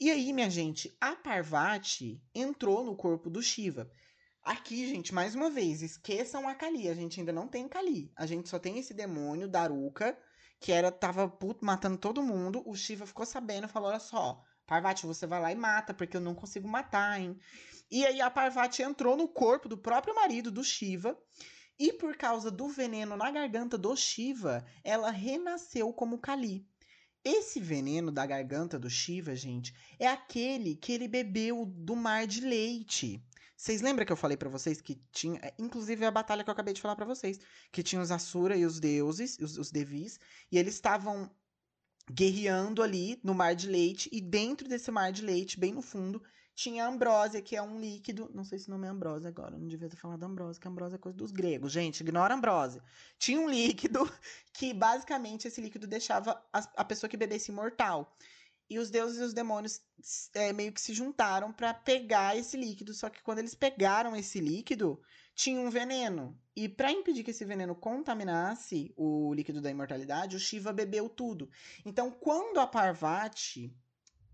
E 0.00 0.10
aí, 0.10 0.32
minha 0.32 0.50
gente, 0.50 0.92
a 1.00 1.14
Parvati 1.14 2.20
entrou 2.34 2.82
no 2.82 2.96
corpo 2.96 3.30
do 3.30 3.40
Shiva. 3.40 3.88
Aqui, 4.42 4.88
gente, 4.88 5.14
mais 5.14 5.36
uma 5.36 5.48
vez, 5.48 5.80
esqueçam 5.80 6.48
a 6.48 6.54
Kali. 6.56 6.88
A 6.88 6.94
gente 6.94 7.20
ainda 7.20 7.32
não 7.32 7.46
tem 7.46 7.68
Kali. 7.68 8.10
A 8.16 8.26
gente 8.26 8.48
só 8.48 8.58
tem 8.58 8.76
esse 8.76 8.92
demônio, 8.92 9.46
Daruka, 9.46 10.18
que 10.62 10.70
era 10.70 10.92
tava 10.92 11.28
puto 11.28 11.64
matando 11.64 11.98
todo 11.98 12.22
mundo. 12.22 12.62
O 12.64 12.76
Shiva 12.76 13.04
ficou 13.04 13.26
sabendo, 13.26 13.68
falou: 13.68 13.90
"Olha 13.90 13.98
só, 13.98 14.40
Parvati, 14.64 15.04
você 15.04 15.26
vai 15.26 15.40
lá 15.40 15.50
e 15.50 15.56
mata, 15.56 15.92
porque 15.92 16.16
eu 16.16 16.20
não 16.20 16.34
consigo 16.34 16.68
matar, 16.68 17.20
hein?". 17.20 17.36
E 17.90 18.06
aí 18.06 18.20
a 18.20 18.30
Parvati 18.30 18.80
entrou 18.80 19.16
no 19.16 19.28
corpo 19.28 19.68
do 19.68 19.76
próprio 19.76 20.14
marido 20.14 20.50
do 20.50 20.62
Shiva. 20.64 21.18
E 21.78 21.92
por 21.92 22.16
causa 22.16 22.50
do 22.50 22.68
veneno 22.68 23.16
na 23.16 23.30
garganta 23.30 23.76
do 23.76 23.96
Shiva, 23.96 24.64
ela 24.84 25.10
renasceu 25.10 25.92
como 25.92 26.18
Kali. 26.18 26.64
Esse 27.24 27.58
veneno 27.58 28.12
da 28.12 28.24
garganta 28.24 28.78
do 28.78 28.88
Shiva, 28.88 29.34
gente, 29.34 29.74
é 29.98 30.06
aquele 30.06 30.76
que 30.76 30.92
ele 30.92 31.08
bebeu 31.08 31.66
do 31.66 31.96
mar 31.96 32.26
de 32.26 32.40
leite. 32.40 33.24
Vocês 33.62 33.80
lembram 33.80 34.04
que 34.04 34.10
eu 34.10 34.16
falei 34.16 34.36
para 34.36 34.48
vocês 34.48 34.80
que 34.80 34.96
tinha, 35.12 35.38
é, 35.40 35.54
inclusive 35.56 36.04
a 36.04 36.10
batalha 36.10 36.42
que 36.42 36.50
eu 36.50 36.52
acabei 36.52 36.74
de 36.74 36.80
falar 36.80 36.96
para 36.96 37.06
vocês, 37.06 37.38
que 37.70 37.80
tinha 37.80 38.02
os 38.02 38.10
Asura 38.10 38.56
e 38.56 38.66
os 38.66 38.80
deuses, 38.80 39.38
os, 39.38 39.56
os 39.56 39.70
Devis, 39.70 40.18
e 40.50 40.58
eles 40.58 40.74
estavam 40.74 41.30
guerreando 42.10 42.82
ali 42.82 43.20
no 43.22 43.32
mar 43.32 43.54
de 43.54 43.68
leite, 43.68 44.08
e 44.10 44.20
dentro 44.20 44.68
desse 44.68 44.90
mar 44.90 45.12
de 45.12 45.22
leite, 45.22 45.60
bem 45.60 45.72
no 45.72 45.80
fundo, 45.80 46.20
tinha 46.56 46.84
a 46.84 46.88
ambrósia, 46.88 47.40
que 47.40 47.54
é 47.54 47.62
um 47.62 47.78
líquido. 47.78 48.28
Não 48.34 48.42
sei 48.42 48.58
se 48.58 48.66
o 48.66 48.72
nome 48.72 48.88
é 48.88 48.90
ambrósia 48.90 49.28
agora, 49.28 49.56
não 49.56 49.68
devia 49.68 49.88
ter 49.88 49.96
falado 49.96 50.24
ambrósia, 50.24 50.60
que 50.60 50.66
ambrósia 50.66 50.96
é 50.96 50.98
coisa 50.98 51.16
dos 51.16 51.30
gregos. 51.30 51.70
Gente, 51.70 52.00
ignora 52.00 52.34
ambrósia. 52.34 52.82
Tinha 53.16 53.38
um 53.38 53.48
líquido 53.48 54.12
que, 54.52 54.74
basicamente, 54.74 55.46
esse 55.46 55.60
líquido 55.60 55.86
deixava 55.86 56.32
a, 56.52 56.58
a 56.78 56.84
pessoa 56.84 57.08
que 57.08 57.16
bebesse 57.16 57.52
imortal. 57.52 58.12
E 58.72 58.78
os 58.78 58.88
deuses 58.88 59.20
e 59.20 59.22
os 59.22 59.34
demônios 59.34 59.82
é, 60.32 60.50
meio 60.50 60.72
que 60.72 60.80
se 60.80 60.94
juntaram 60.94 61.52
para 61.52 61.74
pegar 61.74 62.34
esse 62.38 62.56
líquido. 62.56 62.94
Só 62.94 63.10
que 63.10 63.22
quando 63.22 63.40
eles 63.40 63.54
pegaram 63.54 64.16
esse 64.16 64.40
líquido, 64.40 64.98
tinha 65.34 65.60
um 65.60 65.68
veneno. 65.68 66.40
E 66.56 66.70
para 66.70 66.90
impedir 66.90 67.22
que 67.22 67.32
esse 67.32 67.44
veneno 67.44 67.74
contaminasse 67.74 68.90
o 68.96 69.34
líquido 69.34 69.60
da 69.60 69.70
imortalidade, 69.70 70.36
o 70.36 70.40
Shiva 70.40 70.72
bebeu 70.72 71.06
tudo. 71.06 71.50
Então, 71.84 72.10
quando 72.10 72.60
a 72.60 72.66
Parvati 72.66 73.76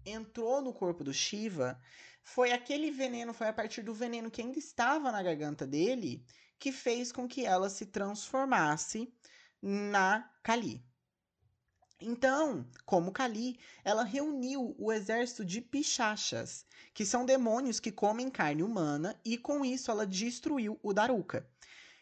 entrou 0.07 0.63
no 0.63 0.73
corpo 0.73 1.03
do 1.03 1.13
Shiva, 1.13 1.77
foi 2.23 2.53
aquele 2.53 2.93
veneno, 2.93 3.35
foi 3.35 3.49
a 3.49 3.53
partir 3.53 3.83
do 3.83 3.93
veneno 3.93 4.31
que 4.31 4.41
ainda 4.41 4.61
estava 4.61 5.11
na 5.11 5.21
garganta 5.21 5.67
dele, 5.67 6.25
que 6.61 6.71
fez 6.71 7.11
com 7.11 7.27
que 7.27 7.45
ela 7.45 7.69
se 7.69 7.87
transformasse 7.87 9.13
na 9.61 10.31
Kali. 10.45 10.88
Então, 12.01 12.65
como 12.87 13.11
Kali, 13.11 13.59
ela 13.85 14.05
reuniu 14.05 14.75
o 14.79 14.93
exército 14.93 15.45
de 15.45 15.61
pichachas, 15.61 16.65
que 16.95 17.05
são 17.05 17.27
demônios 17.27 17.81
que 17.81 17.91
comem 17.91 18.31
carne 18.31 18.63
humana, 18.63 19.19
e 19.25 19.37
com 19.37 19.65
isso 19.65 19.91
ela 19.91 20.07
destruiu 20.07 20.79
o 20.83 20.93
Daruka. 20.93 21.49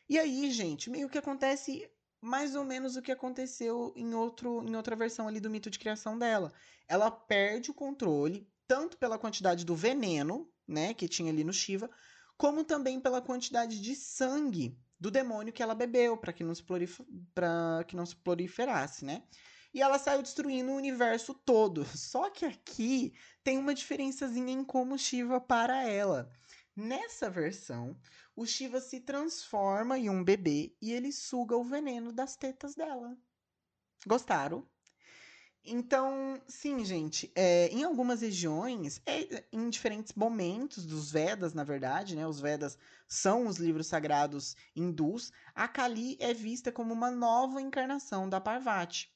E 0.09 0.19
aí, 0.19 0.51
gente, 0.51 0.91
meio 0.91 1.09
que 1.09 1.17
acontece 1.19 1.91
mais 2.21 2.55
ou 2.55 2.65
menos 2.65 2.97
o 2.97 3.03
que 3.03 3.11
aconteceu 3.13 3.93
em, 3.97 4.13
outro, 4.15 4.63
em 4.67 4.77
outra 4.77 4.95
versão 4.97 5.29
ali 5.29 5.41
do 5.41 5.49
mito 5.49 5.71
de 5.71 5.79
criação 5.79 6.19
dela. 6.19 6.53
Ela 6.87 7.11
perde 7.11 7.71
o 7.71 7.75
controle, 7.75 8.47
tanto 8.67 8.99
pela 8.99 9.19
quantidade 9.19 9.65
do 9.65 9.75
veneno, 9.75 10.51
né, 10.69 10.93
que 10.93 11.09
tinha 11.09 11.33
ali 11.33 11.45
no 11.45 11.53
Shiva, 11.53 11.89
como 12.37 12.65
também 12.65 13.01
pela 13.01 13.23
quantidade 13.23 13.81
de 13.81 13.95
sangue 13.95 14.79
do 15.01 15.11
demônio 15.11 15.53
que 15.53 15.63
ela 15.63 15.75
bebeu, 15.75 16.17
para 16.17 16.33
que, 16.33 16.45
não 16.45 16.55
se 16.55 18.17
proliferasse, 18.17 19.05
né? 19.05 19.23
E 19.77 19.83
ela 19.83 19.99
saiu 19.99 20.23
destruindo 20.23 20.73
o 20.73 20.77
universo 20.77 21.35
todo. 21.35 21.85
Só 21.95 22.31
que 22.31 22.47
aqui 22.47 23.13
tem 23.45 23.59
uma 23.59 23.75
diferençazinha 23.75 24.51
em 24.51 24.65
como 24.65 24.99
Shiva 24.99 25.39
para 25.39 25.87
ela. 25.87 26.33
Nessa 26.75 27.29
versão, 27.29 27.95
o 28.35 28.47
Shiva 28.47 28.81
se 28.81 29.01
transforma 29.01 29.99
em 29.99 30.09
um 30.09 30.25
bebê 30.25 30.75
e 30.81 30.95
ele 30.95 31.13
suga 31.13 31.55
o 31.59 31.63
veneno 31.63 32.11
das 32.11 32.37
tetas 32.37 32.75
dela. 32.75 33.19
Gostaram? 34.07 34.67
Então, 35.63 36.41
sim, 36.49 36.83
gente, 36.83 37.31
é, 37.35 37.69
em 37.69 37.85
algumas 37.85 38.23
regiões, 38.23 39.03
é, 39.05 39.45
em 39.53 39.69
diferentes 39.69 40.15
momentos 40.15 40.87
dos 40.87 41.13
Vedas, 41.13 41.53
na 41.53 41.65
verdade, 41.65 42.17
né? 42.17 42.27
Os 42.27 42.41
Vedas 42.41 42.79
são 43.07 43.47
os 43.47 43.59
livros 43.59 43.89
sagrados 43.89 44.57
hindus. 44.75 45.31
A 45.55 45.69
Kali 45.69 46.17
é 46.19 46.33
vista 46.33 46.73
como 46.73 46.95
uma 46.95 47.11
nova 47.11 47.61
encarnação 47.61 48.27
da 48.27 48.41
Parvati. 48.41 49.15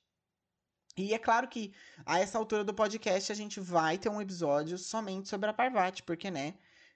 E 0.97 1.15
é 1.15 1.19
claro 1.19 1.49
que 1.49 1.73
a 2.05 2.19
essa 2.19 2.37
altura 2.37 2.65
do 2.65 2.75
podcast 2.75 3.31
a 3.31 3.35
gente 3.35 3.61
vai 3.61 3.97
ter 3.97 4.09
um 4.09 4.21
episódio 4.21 4.77
somente 4.77 5.29
sobre 5.29 5.49
a 5.49 5.53
Parvati, 5.53 6.03
porque, 6.03 6.31
né, 6.31 6.55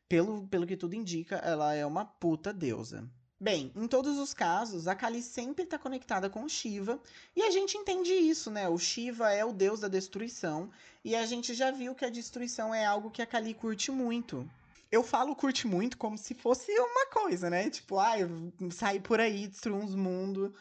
pelo, 0.09 0.47
pelo 0.49 0.67
que 0.67 0.77
tudo 0.77 0.95
indica, 0.95 1.37
ela 1.37 1.75
é 1.75 1.87
uma 1.87 2.05
puta 2.05 2.53
deusa. 2.53 3.09
Bem, 3.41 3.73
em 3.75 3.87
todos 3.87 4.19
os 4.19 4.33
casos, 4.33 4.87
a 4.87 4.95
Kali 4.95 5.23
sempre 5.23 5.65
está 5.65 5.79
conectada 5.79 6.31
com 6.31 6.49
Shiva, 6.49 7.01
e 7.37 7.43
a 7.43 7.51
gente 7.51 7.77
entende 7.77 8.13
isso, 8.13 8.51
né? 8.51 8.69
O 8.69 8.79
Shiva 8.79 9.31
é 9.33 9.45
o 9.45 9.53
deus 9.53 9.81
da 9.81 9.89
destruição, 9.89 10.71
e 11.05 11.15
a 11.15 11.27
gente 11.27 11.53
já 11.53 11.71
viu 11.71 11.95
que 11.95 12.05
a 12.05 12.11
destruição 12.11 12.75
é 12.75 12.85
algo 12.85 13.11
que 13.11 13.21
a 13.21 13.27
Kali 13.27 13.53
curte 13.53 13.91
muito. 13.91 14.49
Eu 14.91 15.03
falo 15.03 15.35
curte 15.35 15.67
muito 15.67 15.99
como 15.99 16.17
se 16.17 16.35
fosse 16.35 16.71
uma 16.79 17.07
coisa, 17.07 17.51
né? 17.51 17.69
Tipo, 17.69 17.99
ai, 17.99 18.23
ah, 18.23 18.29
sair 18.71 19.01
por 19.01 19.21
aí, 19.21 19.49
destruir 19.49 19.75
uns 19.75 19.95
mundos. 19.95 20.53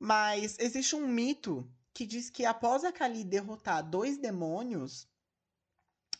Mas 0.00 0.58
existe 0.58 0.96
um 0.96 1.06
mito 1.06 1.66
que 1.98 2.06
diz 2.06 2.30
que 2.30 2.44
após 2.44 2.84
a 2.84 2.92
Kali 2.92 3.24
derrotar 3.24 3.82
dois 3.82 4.16
demônios, 4.16 5.08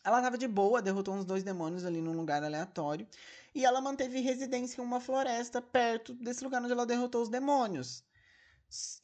ela 0.02 0.18
estava 0.18 0.36
de 0.36 0.48
boa, 0.48 0.82
derrotou 0.82 1.14
uns 1.14 1.24
dois 1.24 1.44
demônios 1.44 1.84
ali 1.84 2.02
num 2.02 2.16
lugar 2.16 2.42
aleatório, 2.42 3.06
e 3.54 3.64
ela 3.64 3.80
manteve 3.80 4.18
residência 4.18 4.80
em 4.80 4.84
uma 4.84 5.00
floresta 5.00 5.62
perto 5.62 6.14
desse 6.14 6.42
lugar 6.42 6.60
onde 6.60 6.72
ela 6.72 6.84
derrotou 6.84 7.22
os 7.22 7.28
demônios. 7.28 8.02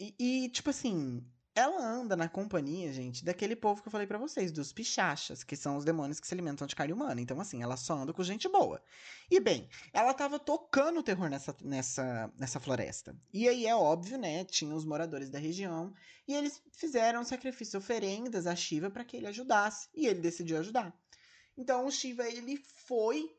E, 0.01 0.17
e 0.19 0.49
tipo 0.49 0.71
assim, 0.71 1.25
ela 1.55 1.81
anda 1.81 2.17
na 2.17 2.29
companhia, 2.29 2.93
gente, 2.93 3.25
daquele 3.25 3.55
povo 3.55 3.81
que 3.81 3.87
eu 3.87 3.93
falei 3.93 4.09
para 4.09 4.19
vocês, 4.19 4.51
dos 4.51 4.73
pichachas, 4.73 5.45
que 5.45 5.55
são 5.55 5.77
os 5.77 5.85
demônios 5.85 6.19
que 6.19 6.27
se 6.27 6.35
alimentam 6.35 6.67
de 6.67 6.75
carne 6.75 6.93
humana. 6.93 7.21
Então, 7.21 7.41
assim, 7.41 7.63
ela 7.63 7.77
só 7.77 7.95
anda 7.95 8.13
com 8.13 8.25
gente 8.25 8.49
boa. 8.49 8.83
E 9.31 9.39
bem, 9.39 9.69
ela 9.93 10.13
tava 10.13 10.39
tocando 10.39 10.99
o 10.99 11.03
terror 11.03 11.29
nessa, 11.31 11.55
nessa, 11.63 12.33
nessa 12.37 12.59
floresta. 12.59 13.17
E 13.33 13.49
aí 13.49 13.67
é 13.67 13.75
óbvio, 13.75 14.19
né? 14.19 14.45
Tinha 14.45 14.75
os 14.75 14.85
moradores 14.85 15.31
da 15.31 15.39
região. 15.39 15.95
E 16.27 16.35
eles 16.35 16.61
fizeram 16.73 17.23
sacrifício 17.25 17.79
oferendas 17.79 18.49
a 18.49 18.57
Shiva 18.57 18.91
para 18.91 19.05
que 19.05 19.17
ele 19.17 19.29
ajudasse. 19.29 19.89
E 19.95 20.09
ele 20.09 20.21
decidiu 20.21 20.59
ajudar. 20.59 20.93
Então, 21.57 21.87
o 21.87 21.91
Shiva, 21.91 22.27
ele 22.27 22.61
foi 22.87 23.31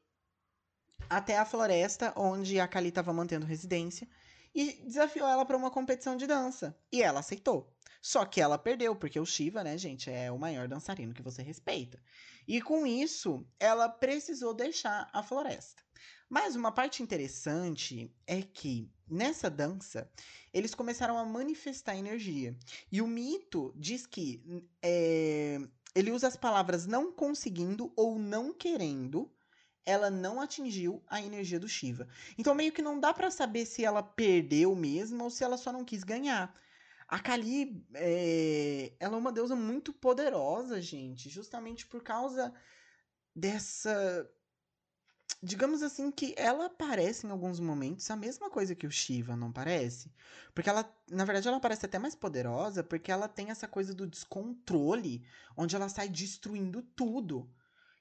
até 1.10 1.38
a 1.38 1.44
floresta 1.44 2.14
onde 2.16 2.62
a 2.62 2.68
Kali 2.68 2.88
estava 2.88 3.12
mantendo 3.12 3.46
residência 3.46 4.08
e 4.54 4.82
desafiou 4.86 5.28
ela 5.28 5.46
para 5.46 5.58
uma 5.58 5.70
competição 5.70 6.16
de 6.16 6.26
dança. 6.26 6.74
E 6.90 7.04
ela 7.04 7.20
aceitou. 7.20 7.75
Só 8.06 8.24
que 8.24 8.40
ela 8.40 8.56
perdeu, 8.56 8.96
porque 8.96 9.20
o 9.20 9.26
Shiva, 9.26 9.64
né, 9.64 9.80
gente, 9.80 10.12
é 10.12 10.32
o 10.32 10.38
maior 10.38 10.68
dançarino 10.68 11.12
que 11.12 11.24
você 11.24 11.42
respeita. 11.42 12.00
E 12.48 12.62
com 12.62 12.86
isso, 12.86 13.44
ela 13.60 13.90
precisou 13.90 14.54
deixar 14.54 15.10
a 15.12 15.24
floresta. 15.24 15.82
Mas 16.30 16.56
uma 16.56 16.72
parte 16.72 17.02
interessante 17.02 18.14
é 18.28 18.44
que 18.44 18.88
nessa 19.10 19.50
dança 19.50 20.08
eles 20.54 20.76
começaram 20.76 21.18
a 21.18 21.26
manifestar 21.26 21.98
energia. 21.98 22.56
E 22.92 23.02
o 23.02 23.08
mito 23.08 23.74
diz 23.76 24.06
que 24.06 24.40
é, 24.84 25.60
ele 25.96 26.12
usa 26.12 26.28
as 26.28 26.38
palavras 26.38 26.86
não 26.86 27.12
conseguindo 27.12 27.92
ou 27.96 28.20
não 28.20 28.54
querendo. 28.54 29.32
Ela 29.84 30.12
não 30.12 30.40
atingiu 30.40 31.02
a 31.08 31.20
energia 31.20 31.60
do 31.60 31.68
Shiva. 31.68 32.08
Então 32.38 32.54
meio 32.54 32.72
que 32.72 32.84
não 32.84 33.00
dá 33.00 33.12
para 33.12 33.32
saber 33.32 33.66
se 33.66 33.84
ela 33.84 34.04
perdeu 34.04 34.76
mesmo 34.76 35.24
ou 35.24 35.32
se 35.32 35.44
ela 35.44 35.58
só 35.58 35.74
não 35.74 35.84
quis 35.84 36.04
ganhar. 36.04 36.54
A 37.08 37.20
Kali, 37.20 37.86
é, 37.94 38.94
ela 39.00 39.16
é 39.16 39.20
uma 39.20 39.32
deusa 39.32 39.56
muito 39.56 39.94
poderosa, 39.94 40.82
gente, 40.82 41.30
justamente 41.30 41.86
por 41.86 42.02
causa 42.04 42.54
dessa. 43.36 44.30
Digamos 45.42 45.84
assim, 45.84 46.10
que 46.12 46.34
ela 46.38 46.70
parece 46.70 47.28
em 47.28 47.30
alguns 47.30 47.60
momentos 47.60 48.10
a 48.10 48.16
mesma 48.16 48.50
coisa 48.50 48.74
que 48.74 48.88
o 48.88 48.92
Shiva, 48.92 49.36
não 49.36 49.52
parece? 49.52 50.12
Porque 50.56 50.70
ela, 50.70 50.92
na 51.10 51.26
verdade, 51.26 51.48
ela 51.48 51.60
parece 51.60 51.86
até 51.86 52.00
mais 52.00 52.16
poderosa 52.16 52.84
porque 52.84 53.12
ela 53.12 53.28
tem 53.28 53.52
essa 53.52 53.68
coisa 53.68 53.94
do 53.94 54.08
descontrole, 54.08 55.24
onde 55.56 55.76
ela 55.76 55.90
sai 55.90 56.10
destruindo 56.10 56.82
tudo. 56.82 57.52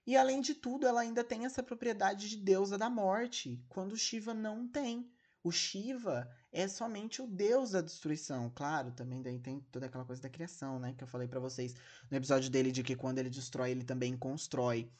E 0.07 0.17
além 0.17 0.41
de 0.41 0.55
tudo, 0.55 0.87
ela 0.87 1.01
ainda 1.03 1.25
tem 1.25 1.45
essa 1.45 1.63
propriedade 1.63 2.29
de 2.31 2.37
deusa 2.39 2.79
da 2.79 2.89
morte, 2.89 3.63
quando 3.69 3.93
o 3.93 3.97
Shiva 3.99 4.33
não 4.33 4.67
tem. 4.69 5.14
O 5.45 5.53
Shiva 5.53 6.27
é 6.51 6.67
somente 6.67 7.21
o 7.21 7.27
deus 7.27 7.73
da 7.73 7.83
destruição. 7.83 8.51
Claro, 8.55 8.91
também 8.93 9.21
daí 9.23 9.39
tem 9.39 9.61
toda 9.71 9.85
aquela 9.85 10.05
coisa 10.05 10.23
da 10.23 10.31
criação, 10.31 10.79
né? 10.79 10.95
Que 10.97 11.05
eu 11.05 11.09
falei 11.09 11.29
para 11.29 11.39
vocês 11.39 11.75
no 12.11 12.17
episódio 12.17 12.49
dele 12.49 12.73
de 12.73 12.83
que 12.83 12.97
quando 12.97 13.19
ele 13.19 13.29
destrói, 13.29 13.71
ele 13.71 13.85
também 13.85 14.17
constrói. 14.17 14.91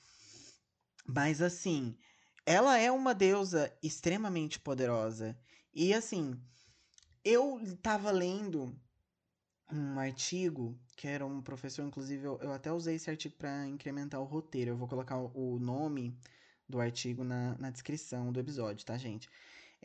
Mas 1.07 1.41
assim, 1.41 1.97
ela 2.45 2.79
é 2.79 2.93
uma 2.93 3.15
deusa 3.15 3.73
extremamente 3.83 4.61
poderosa. 4.61 5.35
E 5.73 5.95
assim, 5.95 6.39
eu 7.25 7.59
tava 7.83 8.11
lendo 8.11 8.79
um 9.73 9.99
artigo 9.99 10.79
que 10.95 11.09
era 11.09 11.25
um 11.25 11.41
professor, 11.41 11.87
inclusive 11.87 12.23
eu, 12.25 12.39
eu 12.43 12.53
até 12.53 12.71
usei 12.71 12.97
esse 12.97 13.09
artigo 13.09 13.35
para 13.37 13.67
incrementar 13.67 14.21
o 14.21 14.25
roteiro. 14.25 14.73
Eu 14.73 14.77
vou 14.77 14.87
colocar 14.87 15.17
o, 15.17 15.59
nome 15.59 16.15
do 16.69 16.81
artigo 16.81 17.25
na, 17.25 17.57
na 17.59 17.71
descrição 17.71 18.31
do 18.31 18.39
episódio, 18.39 18.85
tá, 18.85 18.99
gente? 18.99 19.29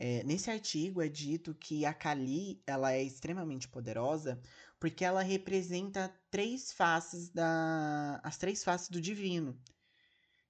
É, 0.02 0.24
nesse 0.24 0.50
artigo 0.50 1.02
é 1.02 1.10
dito 1.10 1.54
que 1.54 1.84
a 1.84 1.92
Kali 1.92 2.62
ela 2.66 2.90
é 2.90 3.02
extremamente 3.02 3.68
poderosa 3.68 4.40
porque 4.78 5.04
ela 5.04 5.20
representa 5.20 6.10
três 6.30 6.72
faces 6.72 7.28
da 7.28 8.18
as 8.24 8.38
três 8.38 8.64
faces 8.64 8.88
do 8.88 8.98
divino, 8.98 9.60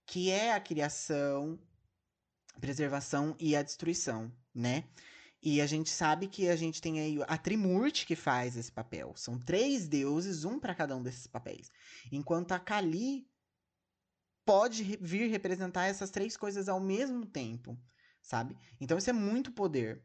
que 0.07 0.31
é 0.31 0.53
a 0.53 0.61
criação, 0.61 1.59
preservação 2.61 3.35
e 3.41 3.57
a 3.57 3.63
destruição, 3.65 4.33
né? 4.55 4.85
E 5.43 5.61
a 5.61 5.67
gente 5.67 5.91
sabe 5.91 6.29
que 6.29 6.49
a 6.49 6.55
gente 6.55 6.81
tem 6.81 7.01
aí 7.01 7.19
a 7.27 7.37
Trimurti 7.37 8.07
que 8.07 8.15
faz 8.15 8.57
esse 8.57 8.71
papel. 8.71 9.15
São 9.17 9.37
três 9.37 9.89
deuses, 9.89 10.45
um 10.45 10.61
para 10.61 10.77
cada 10.77 10.95
um 10.97 11.03
desses 11.03 11.27
papéis. 11.27 11.73
Enquanto 12.13 12.53
a 12.53 12.61
Kali 12.61 13.27
pode 14.45 14.85
vir 15.01 15.29
representar 15.29 15.87
essas 15.87 16.11
três 16.11 16.37
coisas 16.37 16.69
ao 16.69 16.79
mesmo 16.79 17.27
tempo 17.27 17.77
sabe? 18.23 18.57
Então 18.81 18.99
isso 18.99 19.11
é 19.11 19.13
muito 19.13 19.53
poder. 19.53 20.03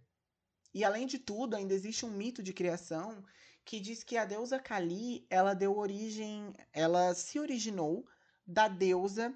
E 0.74 0.84
além 0.84 1.08
de 1.08 1.18
tudo, 1.18 1.56
ainda 1.56 1.74
existe 1.74 2.06
um 2.06 2.12
mito 2.12 2.44
de 2.44 2.54
criação 2.54 3.24
que 3.64 3.80
diz 3.80 4.04
que 4.04 4.18
a 4.18 4.26
deusa 4.26 4.60
Kali, 4.60 5.26
ela 5.30 5.54
deu 5.54 5.78
origem, 5.78 6.54
ela 6.72 7.16
se 7.16 7.40
originou 7.40 8.06
da 8.46 8.68
deusa 8.68 9.36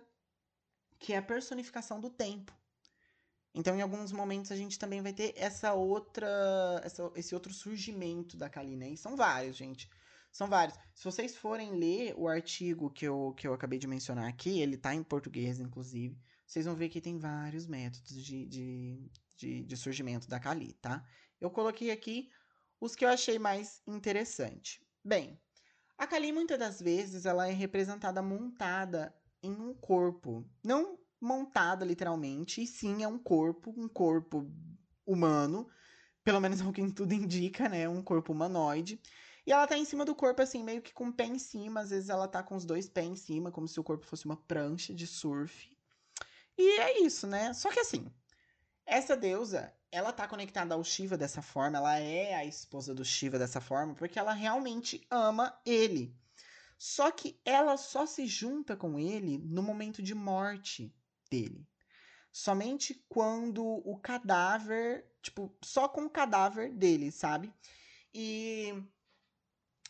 que 0.99 1.13
é 1.13 1.17
a 1.17 1.21
personificação 1.21 1.99
do 1.99 2.09
tempo. 2.09 2.53
Então, 3.55 3.75
em 3.75 3.81
alguns 3.81 4.11
momentos, 4.11 4.51
a 4.51 4.55
gente 4.55 4.77
também 4.77 5.01
vai 5.01 5.13
ter 5.13 5.33
essa 5.35 5.73
outra, 5.73 6.27
essa, 6.83 7.09
esse 7.15 7.33
outro 7.33 7.53
surgimento 7.53 8.37
da 8.37 8.49
Kali, 8.49 8.75
né? 8.75 8.89
E 8.89 8.97
são 8.97 9.15
vários, 9.15 9.55
gente. 9.55 9.89
São 10.31 10.47
vários. 10.47 10.77
Se 10.93 11.05
vocês 11.05 11.35
forem 11.35 11.73
ler 11.79 12.13
o 12.15 12.27
artigo 12.27 12.91
que 12.91 13.05
eu, 13.05 13.33
que 13.35 13.47
eu 13.47 13.53
acabei 13.53 13.79
de 13.79 13.87
mencionar 13.87 14.27
aqui, 14.27 14.59
ele 14.59 14.77
tá 14.77 14.93
em 14.93 15.01
português, 15.01 15.59
inclusive 15.59 16.15
vocês 16.49 16.65
vão 16.65 16.75
ver 16.75 16.89
que 16.89 16.99
tem 16.99 17.19
vários 17.19 17.67
métodos 17.67 18.25
de, 18.25 18.47
de, 18.47 19.11
de, 19.37 19.63
de 19.63 19.77
surgimento 19.77 20.27
da 20.27 20.39
Kali, 20.39 20.73
tá? 20.73 21.05
Eu 21.39 21.51
coloquei 21.51 21.91
aqui 21.91 22.31
os 22.81 22.95
que 22.95 23.05
eu 23.05 23.09
achei 23.09 23.37
mais 23.37 23.83
interessante. 23.85 24.83
Bem, 25.05 25.39
a 25.95 26.07
Kali 26.07 26.31
muitas 26.31 26.57
das 26.57 26.81
vezes 26.81 27.27
ela 27.27 27.47
é 27.47 27.51
representada 27.51 28.19
montada 28.23 29.15
em 29.43 29.51
um 29.51 29.75
corpo, 29.75 30.43
não 30.63 30.97
montada 31.21 31.85
literalmente, 31.85 32.63
e 32.63 32.67
sim 32.67 33.03
é 33.03 33.07
um 33.07 33.19
corpo, 33.19 33.71
um 33.77 33.87
corpo 33.87 34.51
humano, 35.05 35.69
pelo 36.23 36.39
menos 36.39 36.61
é 36.61 36.65
o 36.65 36.73
que 36.73 36.91
tudo 36.91 37.13
indica, 37.13 37.69
né? 37.69 37.87
Um 37.87 38.01
corpo 38.01 38.33
humanoide. 38.33 38.99
E 39.45 39.51
ela 39.51 39.67
tá 39.67 39.77
em 39.77 39.85
cima 39.85 40.03
do 40.03 40.15
corpo, 40.15 40.41
assim, 40.41 40.63
meio 40.63 40.81
que 40.81 40.93
com 40.93 41.09
o 41.09 41.13
pé 41.13 41.25
em 41.25 41.37
cima. 41.37 41.81
Às 41.81 41.91
vezes 41.91 42.09
ela 42.09 42.27
tá 42.27 42.41
com 42.41 42.55
os 42.55 42.65
dois 42.65 42.89
pés 42.89 43.07
em 43.07 43.15
cima, 43.15 43.51
como 43.51 43.67
se 43.67 43.79
o 43.79 43.83
corpo 43.83 44.07
fosse 44.07 44.25
uma 44.25 44.35
prancha 44.35 44.95
de 44.95 45.05
surf. 45.05 45.69
E 46.61 46.77
é 46.81 46.99
isso, 46.99 47.25
né? 47.25 47.53
Só 47.53 47.71
que 47.71 47.79
assim, 47.79 48.11
essa 48.85 49.15
deusa, 49.15 49.73
ela 49.89 50.11
tá 50.11 50.27
conectada 50.27 50.75
ao 50.75 50.83
Shiva 50.83 51.17
dessa 51.17 51.41
forma, 51.41 51.77
ela 51.77 51.97
é 51.97 52.35
a 52.35 52.43
esposa 52.43 52.93
do 52.93 53.05
Shiva 53.05 53.39
dessa 53.39 53.61
forma, 53.61 53.95
porque 53.95 54.19
ela 54.19 54.33
realmente 54.33 55.07
ama 55.09 55.57
ele. 55.65 56.13
Só 56.77 57.11
que 57.11 57.39
ela 57.45 57.77
só 57.77 58.05
se 58.05 58.27
junta 58.27 58.75
com 58.75 58.99
ele 58.99 59.37
no 59.37 59.63
momento 59.63 60.03
de 60.03 60.13
morte 60.13 60.93
dele. 61.31 61.65
Somente 62.29 63.05
quando 63.07 63.65
o 63.65 63.97
cadáver, 63.97 65.09
tipo, 65.21 65.55
só 65.63 65.87
com 65.87 66.01
o 66.01 66.09
cadáver 66.09 66.73
dele, 66.73 67.09
sabe? 67.09 67.53
E 68.13 68.83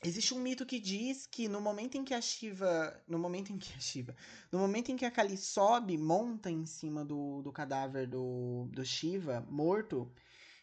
Existe 0.01 0.33
um 0.33 0.39
mito 0.39 0.65
que 0.65 0.79
diz 0.79 1.25
que 1.25 1.49
no 1.49 1.59
momento 1.59 1.97
em 1.97 2.05
que 2.05 2.13
a 2.13 2.21
Shiva. 2.21 3.03
No 3.05 3.19
momento 3.19 3.51
em 3.51 3.57
que 3.57 3.73
a 3.73 3.79
Shiva. 3.79 4.15
No 4.49 4.59
momento 4.59 4.89
em 4.91 4.95
que 4.95 5.03
a 5.03 5.11
Kali 5.11 5.37
sobe, 5.37 5.97
monta 5.97 6.49
em 6.49 6.65
cima 6.65 7.03
do, 7.03 7.41
do 7.41 7.51
cadáver 7.51 8.07
do, 8.07 8.69
do 8.71 8.85
Shiva, 8.85 9.45
morto, 9.49 10.09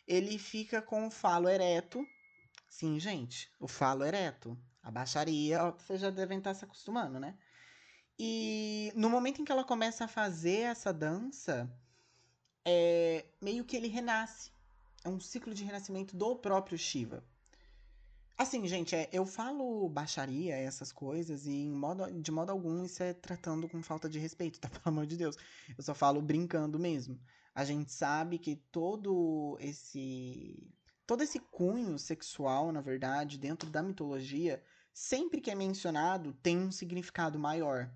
ele 0.08 0.38
fica 0.38 0.80
com 0.80 1.06
o 1.06 1.10
falo 1.10 1.48
ereto. 1.50 2.06
Sim, 2.68 2.98
gente, 2.98 3.50
o 3.60 3.68
falo 3.68 4.04
ereto. 4.04 4.58
A 4.82 4.90
baixaria, 4.90 5.70
vocês 5.72 6.00
já 6.00 6.10
devem 6.10 6.38
estar 6.38 6.54
se 6.54 6.64
acostumando, 6.64 7.20
né? 7.20 7.36
E 8.18 8.90
no 8.96 9.10
momento 9.10 9.42
em 9.42 9.44
que 9.44 9.52
ela 9.52 9.64
começa 9.64 10.04
a 10.04 10.08
fazer 10.08 10.60
essa 10.60 10.94
dança, 10.94 11.70
é 12.64 13.26
meio 13.42 13.64
que 13.64 13.76
ele 13.76 13.88
renasce. 13.88 14.50
É 15.04 15.10
um 15.10 15.20
ciclo 15.20 15.52
de 15.52 15.62
renascimento 15.62 16.16
do 16.16 16.36
próprio 16.36 16.78
Shiva. 16.78 17.22
Assim, 18.38 18.66
gente, 18.68 18.94
é, 18.94 19.08
eu 19.12 19.24
falo 19.24 19.88
baixaria, 19.88 20.54
essas 20.54 20.92
coisas, 20.92 21.46
e 21.46 21.70
modo, 21.70 22.10
de 22.20 22.30
modo 22.30 22.50
algum 22.50 22.84
isso 22.84 23.02
é 23.02 23.14
tratando 23.14 23.66
com 23.66 23.82
falta 23.82 24.10
de 24.10 24.18
respeito, 24.18 24.60
tá? 24.60 24.68
Pelo 24.68 24.82
amor 24.84 25.06
de 25.06 25.16
Deus. 25.16 25.36
Eu 25.76 25.82
só 25.82 25.94
falo 25.94 26.20
brincando 26.20 26.78
mesmo. 26.78 27.18
A 27.54 27.64
gente 27.64 27.90
sabe 27.90 28.38
que 28.38 28.56
todo 28.70 29.56
esse. 29.60 30.70
Todo 31.06 31.22
esse 31.22 31.38
cunho 31.38 31.98
sexual, 31.98 32.72
na 32.72 32.80
verdade, 32.80 33.38
dentro 33.38 33.70
da 33.70 33.82
mitologia, 33.82 34.62
sempre 34.92 35.40
que 35.40 35.50
é 35.50 35.54
mencionado, 35.54 36.34
tem 36.42 36.58
um 36.58 36.70
significado 36.70 37.38
maior, 37.38 37.88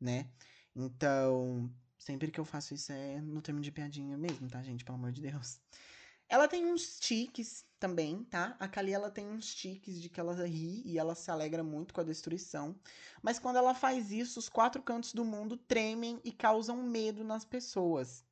né? 0.00 0.28
Então, 0.74 1.72
sempre 1.96 2.30
que 2.30 2.40
eu 2.40 2.44
faço 2.44 2.74
isso 2.74 2.92
é 2.92 3.20
no 3.20 3.40
termo 3.40 3.60
de 3.60 3.70
piadinha 3.70 4.18
mesmo, 4.18 4.48
tá, 4.48 4.60
gente? 4.62 4.84
Pelo 4.84 4.98
amor 4.98 5.12
de 5.12 5.22
Deus. 5.22 5.60
Ela 6.32 6.48
tem 6.48 6.64
uns 6.64 6.98
tiques 6.98 7.62
também, 7.78 8.24
tá? 8.24 8.56
A 8.58 8.66
Kali 8.66 8.90
ela 8.90 9.10
tem 9.10 9.28
uns 9.28 9.54
tiques 9.54 10.00
de 10.00 10.08
que 10.08 10.18
ela 10.18 10.32
ri 10.46 10.80
e 10.82 10.98
ela 10.98 11.14
se 11.14 11.30
alegra 11.30 11.62
muito 11.62 11.92
com 11.92 12.00
a 12.00 12.04
destruição. 12.04 12.74
Mas 13.20 13.38
quando 13.38 13.56
ela 13.56 13.74
faz 13.74 14.10
isso, 14.10 14.38
os 14.38 14.48
quatro 14.48 14.80
cantos 14.82 15.12
do 15.12 15.26
mundo 15.26 15.58
tremem 15.58 16.18
e 16.24 16.32
causam 16.32 16.82
medo 16.82 17.22
nas 17.22 17.44
pessoas. 17.44 18.24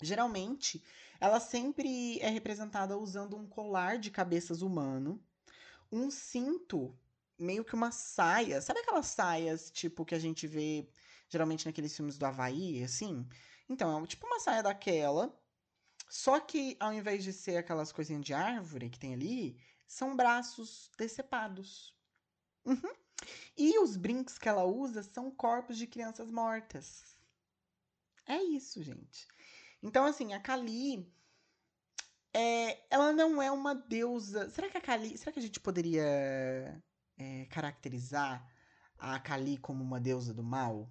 Geralmente, 0.00 0.84
ela 1.18 1.40
sempre 1.40 2.20
é 2.20 2.28
representada 2.28 2.96
usando 2.96 3.36
um 3.36 3.44
colar 3.44 3.98
de 3.98 4.12
cabeças 4.12 4.62
humano, 4.62 5.20
um 5.90 6.12
cinto 6.12 6.96
meio 7.36 7.64
que 7.64 7.74
uma 7.74 7.90
saia. 7.90 8.60
Sabe 8.62 8.78
aquelas 8.78 9.06
saias, 9.06 9.68
tipo, 9.68 10.04
que 10.04 10.14
a 10.14 10.20
gente 10.20 10.46
vê 10.46 10.88
geralmente 11.28 11.66
naqueles 11.66 11.96
filmes 11.96 12.16
do 12.18 12.24
Havaí, 12.24 12.84
assim? 12.84 13.26
Então, 13.68 14.04
é 14.04 14.06
tipo 14.06 14.24
uma 14.28 14.38
saia 14.38 14.62
daquela. 14.62 15.36
Só 16.08 16.38
que 16.40 16.76
ao 16.78 16.92
invés 16.92 17.24
de 17.24 17.32
ser 17.32 17.56
aquelas 17.56 17.92
coisinhas 17.92 18.24
de 18.24 18.32
árvore 18.32 18.90
que 18.90 18.98
tem 18.98 19.14
ali, 19.14 19.60
são 19.86 20.16
braços 20.16 20.90
decepados. 20.96 21.94
Uhum. 22.64 22.94
E 23.56 23.78
os 23.78 23.96
brinks 23.96 24.38
que 24.38 24.48
ela 24.48 24.64
usa 24.64 25.02
são 25.02 25.30
corpos 25.30 25.78
de 25.78 25.86
crianças 25.86 26.30
mortas. 26.30 27.16
É 28.26 28.42
isso, 28.42 28.82
gente. 28.82 29.26
Então, 29.82 30.04
assim, 30.04 30.34
a 30.34 30.40
Kali. 30.40 31.12
É, 32.34 32.84
ela 32.90 33.12
não 33.12 33.40
é 33.40 33.50
uma 33.50 33.74
deusa. 33.74 34.50
Será 34.50 34.68
que 34.68 34.76
a 34.76 34.80
Kali. 34.80 35.16
Será 35.16 35.32
que 35.32 35.38
a 35.38 35.42
gente 35.42 35.60
poderia 35.60 36.82
é, 37.16 37.46
caracterizar 37.46 38.46
a 38.98 39.18
Kali 39.20 39.56
como 39.58 39.82
uma 39.82 40.00
deusa 40.00 40.34
do 40.34 40.42
mal? 40.42 40.82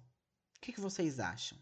O 0.56 0.60
que, 0.60 0.72
que 0.72 0.80
vocês 0.80 1.20
acham? 1.20 1.58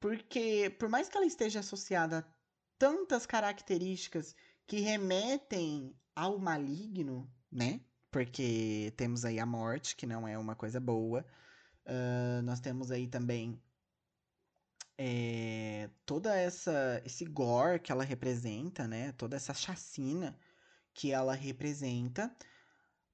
Porque, 0.00 0.74
por 0.78 0.88
mais 0.88 1.08
que 1.08 1.16
ela 1.16 1.26
esteja 1.26 1.60
associada 1.60 2.18
a 2.18 2.39
tantas 2.80 3.26
características 3.26 4.34
que 4.66 4.80
remetem 4.80 5.94
ao 6.16 6.38
maligno, 6.38 7.30
né? 7.52 7.82
Porque 8.10 8.90
temos 8.96 9.22
aí 9.22 9.38
a 9.38 9.44
morte, 9.44 9.94
que 9.94 10.06
não 10.06 10.26
é 10.26 10.38
uma 10.38 10.56
coisa 10.56 10.80
boa. 10.80 11.24
Uh, 11.84 12.40
nós 12.42 12.58
temos 12.58 12.90
aí 12.90 13.06
também 13.06 13.60
é, 14.96 15.90
toda 16.06 16.34
essa 16.34 17.02
esse 17.04 17.26
gore 17.26 17.80
que 17.80 17.92
ela 17.92 18.02
representa, 18.02 18.88
né? 18.88 19.12
Toda 19.12 19.36
essa 19.36 19.52
chacina 19.52 20.34
que 20.94 21.12
ela 21.12 21.34
representa. 21.34 22.34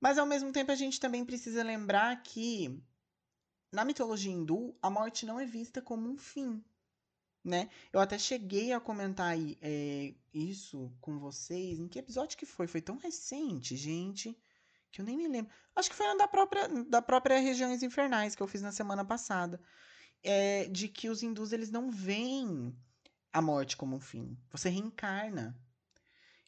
Mas 0.00 0.16
ao 0.16 0.26
mesmo 0.26 0.52
tempo 0.52 0.70
a 0.70 0.76
gente 0.76 1.00
também 1.00 1.24
precisa 1.24 1.64
lembrar 1.64 2.22
que 2.22 2.80
na 3.72 3.84
mitologia 3.84 4.32
hindu 4.32 4.78
a 4.80 4.88
morte 4.88 5.26
não 5.26 5.40
é 5.40 5.44
vista 5.44 5.82
como 5.82 6.08
um 6.08 6.16
fim, 6.16 6.64
né? 7.46 7.70
Eu 7.92 8.00
até 8.00 8.18
cheguei 8.18 8.72
a 8.72 8.80
comentar 8.80 9.28
aí, 9.28 9.56
é, 9.62 10.14
isso 10.34 10.92
com 11.00 11.18
vocês. 11.18 11.78
Em 11.78 11.88
que 11.88 11.98
episódio 11.98 12.36
que 12.36 12.44
foi? 12.44 12.66
Foi 12.66 12.80
tão 12.80 12.96
recente, 12.98 13.76
gente 13.76 14.36
que 14.90 15.00
eu 15.00 15.04
nem 15.04 15.16
me 15.16 15.28
lembro. 15.28 15.52
Acho 15.74 15.90
que 15.90 15.96
foi 15.96 16.06
da 16.16 16.26
própria, 16.26 16.68
da 16.84 17.02
própria 17.02 17.38
Regiões 17.38 17.82
Infernais 17.82 18.34
que 18.34 18.42
eu 18.42 18.46
fiz 18.46 18.62
na 18.62 18.72
semana 18.72 19.04
passada. 19.04 19.60
É, 20.22 20.64
de 20.68 20.88
que 20.88 21.08
os 21.08 21.22
hindus 21.22 21.52
eles 21.52 21.70
não 21.70 21.90
veem 21.90 22.74
a 23.32 23.40
morte 23.42 23.76
como 23.76 23.94
um 23.94 24.00
fim. 24.00 24.36
Você 24.50 24.68
reencarna. 24.68 25.56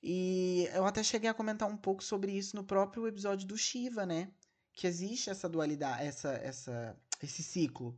E 0.03 0.69
eu 0.73 0.87
até 0.87 1.03
cheguei 1.03 1.29
a 1.29 1.35
comentar 1.35 1.69
um 1.69 1.77
pouco 1.77 2.03
sobre 2.03 2.33
isso 2.33 2.57
no 2.57 2.65
próprio 2.65 3.07
episódio 3.07 3.47
do 3.47 3.57
Shiva, 3.57 4.07
né? 4.07 4.31
Que 4.73 4.87
existe 4.87 5.29
essa 5.29 5.49
dualidade, 5.49 6.05
essa, 6.05 6.31
essa, 6.33 6.97
esse 7.23 7.43
ciclo. 7.43 7.97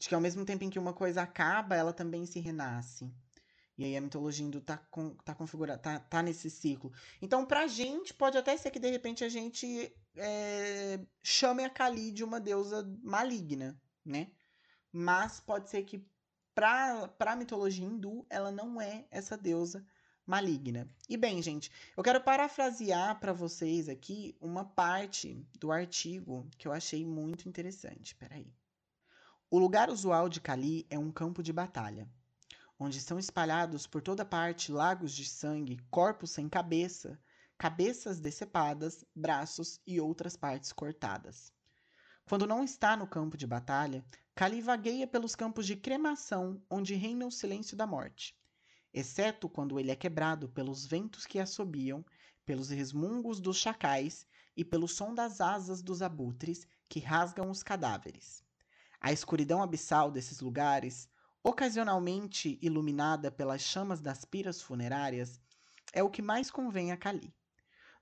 De 0.00 0.08
que 0.08 0.14
ao 0.14 0.20
mesmo 0.20 0.46
tempo 0.46 0.64
em 0.64 0.70
que 0.70 0.78
uma 0.78 0.94
coisa 0.94 1.20
acaba, 1.20 1.76
ela 1.76 1.92
também 1.92 2.24
se 2.24 2.40
renasce. 2.40 3.12
E 3.76 3.84
aí 3.84 3.96
a 3.96 4.00
mitologia 4.00 4.44
hindu 4.44 4.60
tá, 4.62 4.78
com, 4.90 5.14
tá 5.16 5.34
configurada, 5.34 5.78
tá, 5.78 6.00
tá 6.00 6.22
nesse 6.22 6.48
ciclo. 6.50 6.90
Então, 7.20 7.44
pra 7.44 7.66
gente, 7.66 8.14
pode 8.14 8.38
até 8.38 8.56
ser 8.56 8.70
que 8.70 8.78
de 8.78 8.90
repente 8.90 9.22
a 9.22 9.28
gente 9.28 9.94
é, 10.16 10.98
chame 11.22 11.64
a 11.64 11.68
Kali 11.68 12.12
de 12.12 12.24
uma 12.24 12.40
deusa 12.40 12.82
maligna, 13.02 13.78
né? 14.02 14.32
Mas 14.90 15.38
pode 15.38 15.68
ser 15.68 15.82
que 15.82 16.02
pra, 16.54 17.06
pra 17.08 17.36
mitologia 17.36 17.84
hindu, 17.84 18.26
ela 18.30 18.50
não 18.50 18.80
é 18.80 19.06
essa 19.10 19.36
deusa 19.36 19.86
maligna. 20.26 20.88
E 21.10 21.16
bem, 21.18 21.42
gente, 21.42 21.70
eu 21.94 22.02
quero 22.02 22.22
parafrasear 22.22 23.20
para 23.20 23.34
vocês 23.34 23.86
aqui 23.86 24.34
uma 24.40 24.64
parte 24.64 25.46
do 25.58 25.70
artigo 25.70 26.48
que 26.56 26.66
eu 26.66 26.72
achei 26.72 27.04
muito 27.04 27.46
interessante. 27.46 28.14
Peraí. 28.14 28.50
O 29.50 29.58
lugar 29.58 29.90
usual 29.90 30.28
de 30.28 30.40
Kali 30.40 30.86
é 30.88 30.98
um 30.98 31.10
campo 31.10 31.42
de 31.42 31.52
batalha 31.52 32.08
onde 32.80 32.96
estão 32.96 33.18
espalhados 33.18 33.86
por 33.86 34.00
toda 34.00 34.24
parte 34.24 34.72
lagos 34.72 35.12
de 35.12 35.26
sangue, 35.26 35.78
corpos 35.90 36.30
sem 36.30 36.48
cabeça, 36.48 37.20
cabeças 37.58 38.18
decepadas, 38.18 39.04
braços 39.14 39.78
e 39.86 40.00
outras 40.00 40.34
partes 40.34 40.72
cortadas. 40.72 41.52
Quando 42.24 42.46
não 42.46 42.64
está 42.64 42.96
no 42.96 43.06
campo 43.06 43.36
de 43.36 43.46
batalha, 43.46 44.02
Kali 44.34 44.62
vagueia 44.62 45.06
pelos 45.06 45.36
campos 45.36 45.66
de 45.66 45.76
cremação, 45.76 46.62
onde 46.70 46.94
reina 46.94 47.26
o 47.26 47.30
silêncio 47.30 47.76
da 47.76 47.86
morte, 47.86 48.34
exceto 48.94 49.46
quando 49.46 49.78
ele 49.78 49.90
é 49.90 49.96
quebrado 49.96 50.48
pelos 50.48 50.86
ventos 50.86 51.26
que 51.26 51.38
assobiam, 51.38 52.02
pelos 52.46 52.70
resmungos 52.70 53.40
dos 53.40 53.58
chacais 53.58 54.26
e 54.56 54.64
pelo 54.64 54.88
som 54.88 55.12
das 55.12 55.38
asas 55.38 55.82
dos 55.82 56.00
abutres 56.00 56.66
que 56.88 56.98
rasgam 56.98 57.50
os 57.50 57.62
cadáveres. 57.62 58.42
A 59.00 59.12
escuridão 59.12 59.62
abissal 59.62 60.10
desses 60.10 60.40
lugares 60.40 61.08
ocasionalmente 61.42 62.58
iluminada 62.60 63.30
pelas 63.30 63.62
chamas 63.62 64.00
das 64.00 64.24
piras 64.24 64.60
funerárias, 64.60 65.40
é 65.92 66.02
o 66.02 66.10
que 66.10 66.20
mais 66.20 66.50
convém 66.50 66.92
a 66.92 66.96
Kali. 66.96 67.34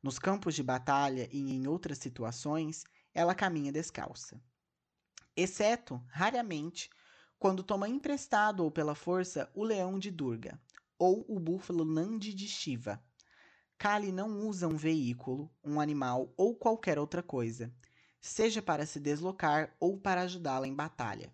Nos 0.03 0.19
campos 0.19 0.55
de 0.55 0.63
batalha 0.63 1.29
e 1.33 1.53
em 1.53 1.67
outras 1.67 1.99
situações, 1.99 2.85
ela 3.15 3.35
caminha 3.35 3.73
descalça. 3.73 4.41
Exceto, 5.37 6.03
raramente, 6.09 6.91
quando 7.39 7.63
toma 7.63 7.89
emprestado 7.89 8.65
ou 8.65 8.71
pela 8.71 8.95
força 8.95 9.51
o 9.55 9.63
leão 9.63 9.99
de 9.99 10.11
Durga, 10.11 10.61
ou 10.99 11.25
o 11.29 11.39
búfalo 11.39 11.85
Nandi 11.85 12.35
de 12.35 12.49
Shiva. 12.49 13.01
Kali 13.77 14.11
não 14.11 14.41
usa 14.49 14.67
um 14.67 14.77
veículo, 14.77 15.49
um 15.63 15.81
animal 15.81 16.33
ou 16.37 16.57
qualquer 16.57 16.99
outra 16.99 17.23
coisa, 17.23 17.73
seja 18.21 18.61
para 18.61 18.87
se 18.87 18.99
deslocar 18.99 19.75
ou 19.79 19.99
para 19.99 20.23
ajudá-la 20.23 20.67
em 20.67 20.75
batalha. 20.75 21.33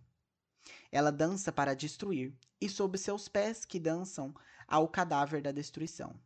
Ela 0.91 1.11
dança 1.11 1.51
para 1.51 1.75
destruir, 1.75 2.33
e 2.61 2.69
sob 2.69 2.97
seus 2.97 3.29
pés 3.29 3.65
que 3.65 3.79
dançam 3.79 4.35
há 4.67 4.79
o 4.79 4.89
cadáver 4.89 5.43
da 5.43 5.53
destruição. 5.53 6.19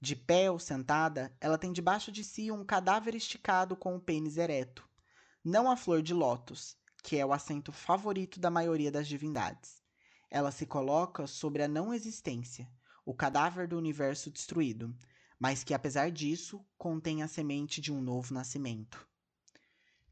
De 0.00 0.14
pé 0.14 0.50
ou 0.50 0.58
sentada, 0.58 1.34
ela 1.40 1.58
tem 1.58 1.72
debaixo 1.72 2.12
de 2.12 2.22
si 2.22 2.50
um 2.50 2.64
cadáver 2.64 3.14
esticado 3.14 3.76
com 3.76 3.96
o 3.96 4.00
pênis 4.00 4.36
ereto, 4.36 4.88
não 5.44 5.70
a 5.70 5.76
flor 5.76 6.02
de 6.02 6.14
lótus, 6.14 6.76
que 7.02 7.16
é 7.16 7.26
o 7.26 7.32
assento 7.32 7.72
favorito 7.72 8.38
da 8.38 8.50
maioria 8.50 8.90
das 8.90 9.08
divindades. 9.08 9.82
Ela 10.30 10.52
se 10.52 10.66
coloca 10.66 11.26
sobre 11.26 11.62
a 11.62 11.68
não 11.68 11.92
existência, 11.92 12.70
o 13.04 13.12
cadáver 13.12 13.66
do 13.66 13.76
universo 13.76 14.30
destruído, 14.30 14.94
mas 15.38 15.64
que 15.64 15.74
apesar 15.74 16.10
disso 16.10 16.64
contém 16.78 17.22
a 17.22 17.28
semente 17.28 17.80
de 17.80 17.92
um 17.92 18.00
novo 18.00 18.32
nascimento. 18.32 19.09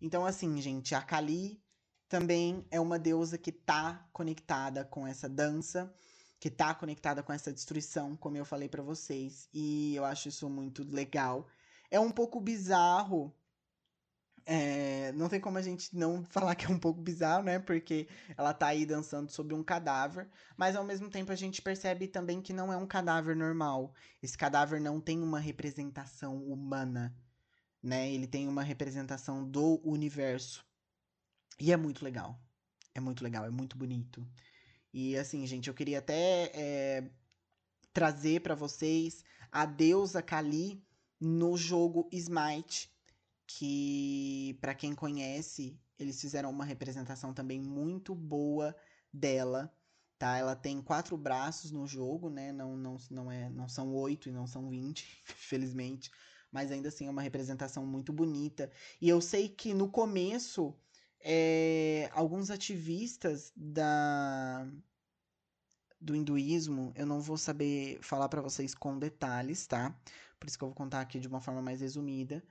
Então, 0.00 0.24
assim, 0.24 0.60
gente, 0.60 0.94
a 0.94 1.02
Kali 1.02 1.62
também 2.08 2.66
é 2.70 2.80
uma 2.80 2.98
deusa 2.98 3.36
que 3.36 3.50
está 3.50 4.08
conectada 4.12 4.84
com 4.84 5.06
essa 5.06 5.28
dança, 5.28 5.92
que 6.40 6.48
está 6.48 6.74
conectada 6.74 7.22
com 7.22 7.32
essa 7.32 7.52
destruição, 7.52 8.16
como 8.16 8.36
eu 8.36 8.44
falei 8.44 8.68
para 8.68 8.82
vocês, 8.82 9.48
e 9.52 9.94
eu 9.96 10.04
acho 10.04 10.28
isso 10.28 10.48
muito 10.48 10.82
legal. 10.84 11.48
É 11.90 11.98
um 12.00 12.10
pouco 12.10 12.40
bizarro. 12.40 13.34
É, 14.46 15.12
não 15.12 15.28
tem 15.28 15.38
como 15.40 15.58
a 15.58 15.62
gente 15.62 15.94
não 15.94 16.24
falar 16.30 16.54
que 16.54 16.64
é 16.66 16.70
um 16.70 16.78
pouco 16.78 17.00
bizarro, 17.00 17.42
né? 17.44 17.58
Porque 17.58 18.08
ela 18.36 18.54
tá 18.54 18.68
aí 18.68 18.86
dançando 18.86 19.30
sobre 19.30 19.54
um 19.54 19.62
cadáver, 19.62 20.28
mas 20.56 20.76
ao 20.76 20.84
mesmo 20.84 21.10
tempo 21.10 21.32
a 21.32 21.36
gente 21.36 21.60
percebe 21.60 22.08
também 22.08 22.40
que 22.40 22.52
não 22.52 22.72
é 22.72 22.76
um 22.76 22.86
cadáver 22.86 23.36
normal. 23.36 23.92
Esse 24.22 24.38
cadáver 24.38 24.80
não 24.80 25.00
tem 25.00 25.20
uma 25.22 25.38
representação 25.40 26.36
humana, 26.44 27.14
né? 27.88 28.12
Ele 28.12 28.26
tem 28.26 28.46
uma 28.46 28.62
representação 28.62 29.48
do 29.48 29.80
universo. 29.82 30.64
E 31.58 31.72
é 31.72 31.76
muito 31.76 32.04
legal. 32.04 32.40
É 32.94 33.00
muito 33.00 33.24
legal, 33.24 33.44
é 33.44 33.50
muito 33.50 33.76
bonito. 33.76 34.26
E 34.92 35.16
assim, 35.16 35.46
gente, 35.46 35.68
eu 35.68 35.74
queria 35.74 35.98
até 35.98 36.50
é, 36.54 37.10
trazer 37.92 38.42
para 38.42 38.54
vocês 38.54 39.24
a 39.50 39.64
deusa 39.64 40.22
Kali 40.22 40.84
no 41.20 41.56
jogo 41.56 42.08
Smite, 42.12 42.90
que 43.46 44.56
para 44.60 44.74
quem 44.74 44.94
conhece, 44.94 45.80
eles 45.98 46.20
fizeram 46.20 46.50
uma 46.50 46.64
representação 46.64 47.32
também 47.32 47.60
muito 47.60 48.14
boa 48.14 48.76
dela, 49.12 49.72
tá? 50.18 50.36
Ela 50.36 50.54
tem 50.54 50.82
quatro 50.82 51.16
braços 51.16 51.70
no 51.70 51.86
jogo, 51.86 52.28
né? 52.28 52.52
Não, 52.52 52.76
não, 52.76 52.96
não, 53.10 53.30
é, 53.30 53.48
não 53.50 53.68
são 53.68 53.94
oito 53.94 54.28
e 54.28 54.32
não 54.32 54.46
são 54.46 54.68
vinte, 54.68 55.22
felizmente, 55.24 56.10
mas 56.52 56.70
ainda 56.70 56.88
assim 56.88 57.06
é 57.06 57.10
uma 57.10 57.22
representação 57.22 57.84
muito 57.86 58.12
bonita. 58.12 58.70
E 59.00 59.08
eu 59.08 59.20
sei 59.20 59.48
que 59.48 59.74
no 59.74 59.88
começo 59.90 60.74
é, 61.20 62.10
alguns 62.12 62.50
ativistas 62.50 63.52
da 63.56 64.66
do 66.00 66.14
hinduísmo, 66.14 66.92
eu 66.94 67.04
não 67.06 67.20
vou 67.20 67.36
saber 67.36 67.98
falar 68.02 68.28
para 68.28 68.40
vocês 68.40 68.74
com 68.74 68.98
detalhes, 68.98 69.66
tá? 69.66 69.94
Por 70.38 70.46
isso 70.48 70.56
que 70.56 70.62
eu 70.62 70.68
vou 70.68 70.76
contar 70.76 71.00
aqui 71.00 71.18
de 71.18 71.26
uma 71.26 71.40
forma 71.40 71.60
mais 71.60 71.80
resumida. 71.80 72.42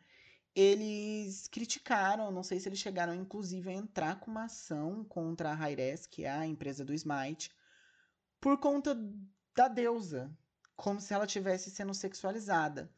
Eles 0.53 1.47
criticaram, 1.47 2.31
não 2.31 2.43
sei 2.43 2.59
se 2.59 2.67
eles 2.67 2.79
chegaram 2.79 3.13
inclusive 3.13 3.69
a 3.69 3.73
entrar 3.73 4.19
com 4.19 4.31
uma 4.31 4.45
ação 4.45 5.03
contra 5.05 5.51
a 5.51 5.53
Hi-Res, 5.53 6.05
que 6.05 6.25
é 6.25 6.31
a 6.31 6.45
empresa 6.45 6.83
do 6.83 6.93
Smite, 6.93 7.51
por 8.41 8.57
conta 8.59 8.97
da 9.55 9.67
deusa, 9.67 10.31
como 10.75 10.99
se 10.99 11.13
ela 11.13 11.27
tivesse 11.27 11.69
sendo 11.71 11.93
sexualizada. 11.93 12.91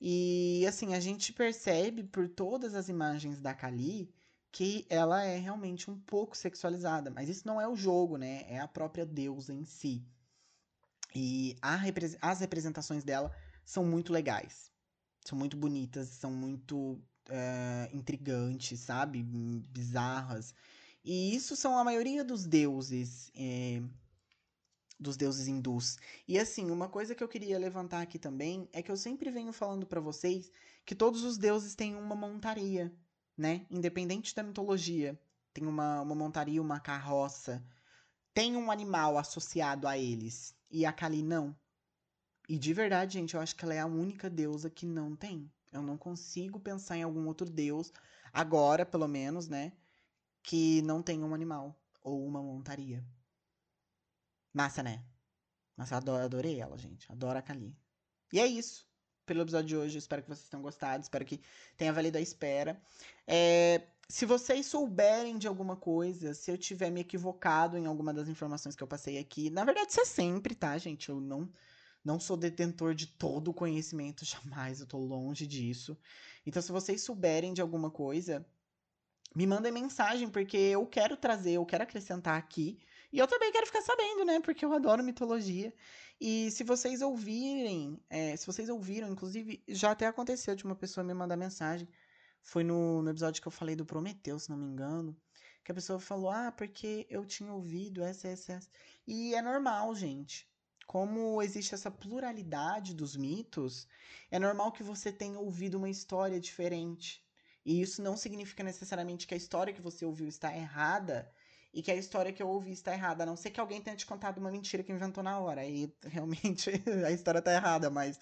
E 0.00 0.64
assim, 0.68 0.94
a 0.94 1.00
gente 1.00 1.32
percebe 1.32 2.04
por 2.04 2.28
todas 2.28 2.74
as 2.74 2.88
imagens 2.88 3.40
da 3.40 3.54
Kali 3.54 4.12
que 4.52 4.86
ela 4.88 5.22
é 5.22 5.38
realmente 5.38 5.90
um 5.90 5.98
pouco 5.98 6.36
sexualizada, 6.36 7.10
mas 7.10 7.28
isso 7.28 7.46
não 7.46 7.60
é 7.60 7.68
o 7.68 7.76
jogo, 7.76 8.16
né? 8.16 8.44
É 8.48 8.58
a 8.58 8.66
própria 8.66 9.04
deusa 9.04 9.52
em 9.52 9.64
si. 9.64 10.02
E 11.14 11.56
repre 11.82 12.16
as 12.22 12.40
representações 12.40 13.04
dela 13.04 13.30
são 13.64 13.84
muito 13.84 14.12
legais, 14.12 14.70
são 15.24 15.36
muito 15.36 15.56
bonitas, 15.56 16.08
são 16.08 16.30
muito 16.30 16.98
é, 17.28 17.90
intrigantes, 17.92 18.80
sabe? 18.80 19.22
Bizarras. 19.22 20.54
E 21.04 21.34
isso 21.34 21.54
são 21.54 21.76
a 21.78 21.84
maioria 21.84 22.24
dos 22.24 22.46
deuses. 22.46 23.30
É, 23.34 23.82
dos 24.98 25.16
deuses 25.16 25.46
hindus. 25.46 25.98
E 26.26 26.38
assim, 26.38 26.70
uma 26.70 26.88
coisa 26.88 27.14
que 27.14 27.22
eu 27.22 27.28
queria 27.28 27.58
levantar 27.58 28.00
aqui 28.00 28.18
também 28.18 28.68
é 28.72 28.82
que 28.82 28.90
eu 28.90 28.96
sempre 28.96 29.30
venho 29.30 29.52
falando 29.52 29.86
para 29.86 30.00
vocês 30.00 30.50
que 30.84 30.94
todos 30.94 31.22
os 31.24 31.36
deuses 31.36 31.74
têm 31.74 31.94
uma 31.94 32.14
montaria, 32.14 32.92
né? 33.36 33.66
Independente 33.70 34.34
da 34.34 34.42
mitologia. 34.42 35.18
Tem 35.52 35.66
uma, 35.66 36.00
uma 36.00 36.14
montaria, 36.14 36.60
uma 36.60 36.80
carroça. 36.80 37.62
Tem 38.34 38.56
um 38.56 38.70
animal 38.70 39.18
associado 39.18 39.86
a 39.86 39.96
eles. 39.98 40.54
E 40.70 40.84
a 40.84 40.92
Kali 40.92 41.22
não. 41.22 41.56
E 42.48 42.58
de 42.58 42.72
verdade, 42.72 43.14
gente, 43.14 43.34
eu 43.34 43.40
acho 43.40 43.56
que 43.56 43.64
ela 43.64 43.74
é 43.74 43.80
a 43.80 43.86
única 43.86 44.30
deusa 44.30 44.70
que 44.70 44.86
não 44.86 45.16
tem. 45.16 45.50
Eu 45.72 45.82
não 45.82 45.96
consigo 45.96 46.60
pensar 46.60 46.96
em 46.96 47.02
algum 47.02 47.26
outro 47.26 47.50
deus, 47.50 47.92
agora 48.32 48.86
pelo 48.86 49.08
menos, 49.08 49.48
né? 49.48 49.72
Que 50.42 50.80
não 50.82 51.02
tenha 51.02 51.24
um 51.24 51.34
animal 51.34 51.74
ou 52.02 52.24
uma 52.24 52.40
montaria. 52.40 53.04
Massa, 54.56 54.82
né? 54.82 55.04
Mas 55.76 55.90
eu 55.90 55.98
adorei 55.98 56.58
ela, 56.58 56.78
gente. 56.78 57.12
Adoro 57.12 57.38
a 57.38 57.42
Kali. 57.42 57.76
E 58.32 58.40
é 58.40 58.46
isso 58.46 58.86
pelo 59.26 59.42
episódio 59.42 59.68
de 59.68 59.76
hoje. 59.76 59.98
espero 59.98 60.22
que 60.22 60.28
vocês 60.30 60.48
tenham 60.48 60.62
gostado. 60.62 61.02
Espero 61.02 61.26
que 61.26 61.42
tenha 61.76 61.92
valido 61.92 62.16
a 62.16 62.22
espera. 62.22 62.80
É, 63.26 63.82
se 64.08 64.24
vocês 64.24 64.64
souberem 64.64 65.36
de 65.36 65.46
alguma 65.46 65.76
coisa, 65.76 66.32
se 66.32 66.50
eu 66.50 66.56
tiver 66.56 66.88
me 66.88 67.02
equivocado 67.02 67.76
em 67.76 67.84
alguma 67.84 68.14
das 68.14 68.28
informações 68.28 68.74
que 68.74 68.82
eu 68.82 68.86
passei 68.86 69.18
aqui, 69.18 69.50
na 69.50 69.62
verdade 69.62 69.90
isso 69.90 70.00
é 70.00 70.06
sempre, 70.06 70.54
tá, 70.54 70.78
gente? 70.78 71.10
Eu 71.10 71.20
não 71.20 71.52
não 72.02 72.18
sou 72.18 72.36
detentor 72.36 72.94
de 72.94 73.08
todo 73.08 73.48
o 73.48 73.54
conhecimento, 73.54 74.24
jamais, 74.24 74.80
eu 74.80 74.86
tô 74.86 74.96
longe 74.96 75.46
disso. 75.46 75.98
Então, 76.46 76.62
se 76.62 76.72
vocês 76.72 77.02
souberem 77.02 77.52
de 77.52 77.60
alguma 77.60 77.90
coisa, 77.90 78.46
me 79.34 79.46
mandem 79.46 79.70
mensagem, 79.70 80.30
porque 80.30 80.56
eu 80.56 80.86
quero 80.86 81.14
trazer, 81.14 81.52
eu 81.52 81.66
quero 81.66 81.82
acrescentar 81.82 82.38
aqui. 82.38 82.80
E 83.16 83.18
eu 83.18 83.26
também 83.26 83.50
quero 83.50 83.64
ficar 83.64 83.80
sabendo, 83.80 84.26
né? 84.26 84.40
Porque 84.40 84.62
eu 84.62 84.74
adoro 84.74 85.02
mitologia. 85.02 85.72
E 86.20 86.50
se 86.50 86.62
vocês 86.62 87.00
ouvirem, 87.00 87.98
é, 88.10 88.36
se 88.36 88.46
vocês 88.46 88.68
ouviram, 88.68 89.08
inclusive, 89.10 89.64
já 89.66 89.92
até 89.92 90.06
aconteceu 90.06 90.54
de 90.54 90.64
uma 90.64 90.76
pessoa 90.76 91.02
me 91.02 91.14
mandar 91.14 91.34
mensagem. 91.34 91.88
Foi 92.42 92.62
no, 92.62 93.00
no 93.00 93.08
episódio 93.08 93.40
que 93.40 93.48
eu 93.48 93.52
falei 93.52 93.74
do 93.74 93.86
Prometeu, 93.86 94.38
se 94.38 94.50
não 94.50 94.58
me 94.58 94.66
engano. 94.66 95.16
Que 95.64 95.72
a 95.72 95.74
pessoa 95.74 95.98
falou, 95.98 96.28
ah, 96.30 96.52
porque 96.52 97.06
eu 97.08 97.24
tinha 97.24 97.50
ouvido 97.54 98.02
essa, 98.04 98.28
essa, 98.28 98.52
essa. 98.52 98.68
E 99.06 99.34
é 99.34 99.40
normal, 99.40 99.94
gente 99.94 100.46
como 100.86 101.42
existe 101.42 101.74
essa 101.74 101.90
pluralidade 101.90 102.94
dos 102.94 103.16
mitos, 103.16 103.88
é 104.30 104.38
normal 104.38 104.70
que 104.70 104.84
você 104.84 105.10
tenha 105.10 105.38
ouvido 105.38 105.78
uma 105.78 105.90
história 105.90 106.38
diferente. 106.38 107.24
E 107.64 107.80
isso 107.80 108.00
não 108.00 108.16
significa 108.16 108.62
necessariamente 108.62 109.26
que 109.26 109.34
a 109.34 109.36
história 109.36 109.72
que 109.72 109.82
você 109.82 110.04
ouviu 110.04 110.28
está 110.28 110.54
errada 110.54 111.28
e 111.76 111.82
que 111.82 111.90
a 111.90 111.94
história 111.94 112.32
que 112.32 112.42
eu 112.42 112.48
ouvi 112.48 112.72
está 112.72 112.94
errada, 112.94 113.22
a 113.22 113.26
não 113.26 113.36
ser 113.36 113.50
que 113.50 113.60
alguém 113.60 113.82
tenha 113.82 113.94
te 113.94 114.06
contado 114.06 114.38
uma 114.38 114.50
mentira 114.50 114.82
que 114.82 114.90
inventou 114.90 115.22
na 115.22 115.38
hora. 115.38 115.60
Aí 115.60 115.94
realmente 116.08 116.70
a 117.06 117.10
história 117.10 117.40
está 117.40 117.52
errada, 117.52 117.90
mas 117.90 118.18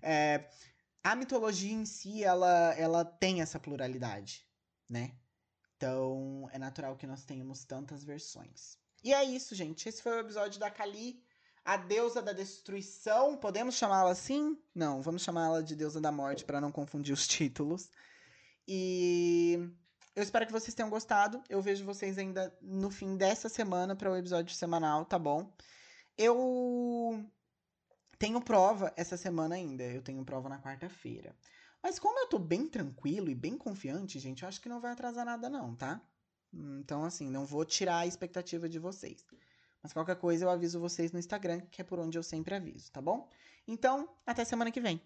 é, 0.00 0.48
a 1.02 1.16
mitologia 1.16 1.72
em 1.72 1.84
si 1.84 2.22
ela, 2.22 2.72
ela 2.78 3.04
tem 3.04 3.42
essa 3.42 3.58
pluralidade, 3.58 4.46
né? 4.88 5.16
Então 5.76 6.48
é 6.52 6.60
natural 6.60 6.96
que 6.96 7.04
nós 7.04 7.24
tenhamos 7.24 7.64
tantas 7.64 8.04
versões. 8.04 8.78
E 9.02 9.12
é 9.12 9.24
isso, 9.24 9.52
gente. 9.52 9.88
Esse 9.88 10.00
foi 10.00 10.12
o 10.12 10.20
episódio 10.20 10.60
da 10.60 10.70
Kali 10.70 11.20
a 11.64 11.76
deusa 11.76 12.22
da 12.22 12.32
destruição, 12.32 13.36
podemos 13.36 13.76
chamá-la 13.76 14.10
assim? 14.10 14.58
Não, 14.74 15.00
vamos 15.00 15.22
chamá-la 15.22 15.60
de 15.60 15.76
deusa 15.76 16.00
da 16.00 16.10
morte 16.10 16.44
para 16.44 16.60
não 16.60 16.72
confundir 16.72 17.12
os 17.12 17.26
títulos. 17.26 17.90
E 18.66 19.70
eu 20.14 20.22
espero 20.22 20.46
que 20.46 20.52
vocês 20.52 20.74
tenham 20.74 20.90
gostado. 20.90 21.42
Eu 21.48 21.62
vejo 21.62 21.84
vocês 21.84 22.18
ainda 22.18 22.54
no 22.60 22.90
fim 22.90 23.16
dessa 23.16 23.48
semana 23.48 23.96
para 23.96 24.10
o 24.10 24.16
episódio 24.16 24.54
semanal, 24.54 25.04
tá 25.04 25.18
bom? 25.18 25.52
Eu 26.16 27.24
tenho 28.18 28.40
prova 28.40 28.92
essa 28.96 29.16
semana 29.16 29.54
ainda. 29.54 29.84
Eu 29.84 30.02
tenho 30.02 30.24
prova 30.24 30.48
na 30.48 30.60
quarta-feira. 30.60 31.34
Mas 31.82 31.98
como 31.98 32.18
eu 32.20 32.28
tô 32.28 32.38
bem 32.38 32.68
tranquilo 32.68 33.30
e 33.30 33.34
bem 33.34 33.56
confiante, 33.58 34.18
gente, 34.20 34.42
eu 34.42 34.48
acho 34.48 34.60
que 34.60 34.68
não 34.68 34.80
vai 34.80 34.92
atrasar 34.92 35.24
nada 35.24 35.48
não, 35.48 35.74
tá? 35.74 36.00
Então, 36.52 37.04
assim, 37.04 37.30
não 37.30 37.46
vou 37.46 37.64
tirar 37.64 37.98
a 37.98 38.06
expectativa 38.06 38.68
de 38.68 38.78
vocês. 38.78 39.24
Mas 39.82 39.92
qualquer 39.92 40.16
coisa 40.16 40.44
eu 40.44 40.50
aviso 40.50 40.78
vocês 40.78 41.10
no 41.10 41.18
Instagram, 41.18 41.62
que 41.70 41.80
é 41.80 41.84
por 41.84 41.98
onde 41.98 42.16
eu 42.16 42.22
sempre 42.22 42.54
aviso, 42.54 42.92
tá 42.92 43.00
bom? 43.00 43.28
Então, 43.66 44.08
até 44.24 44.44
semana 44.44 44.70
que 44.70 44.80
vem. 44.80 45.02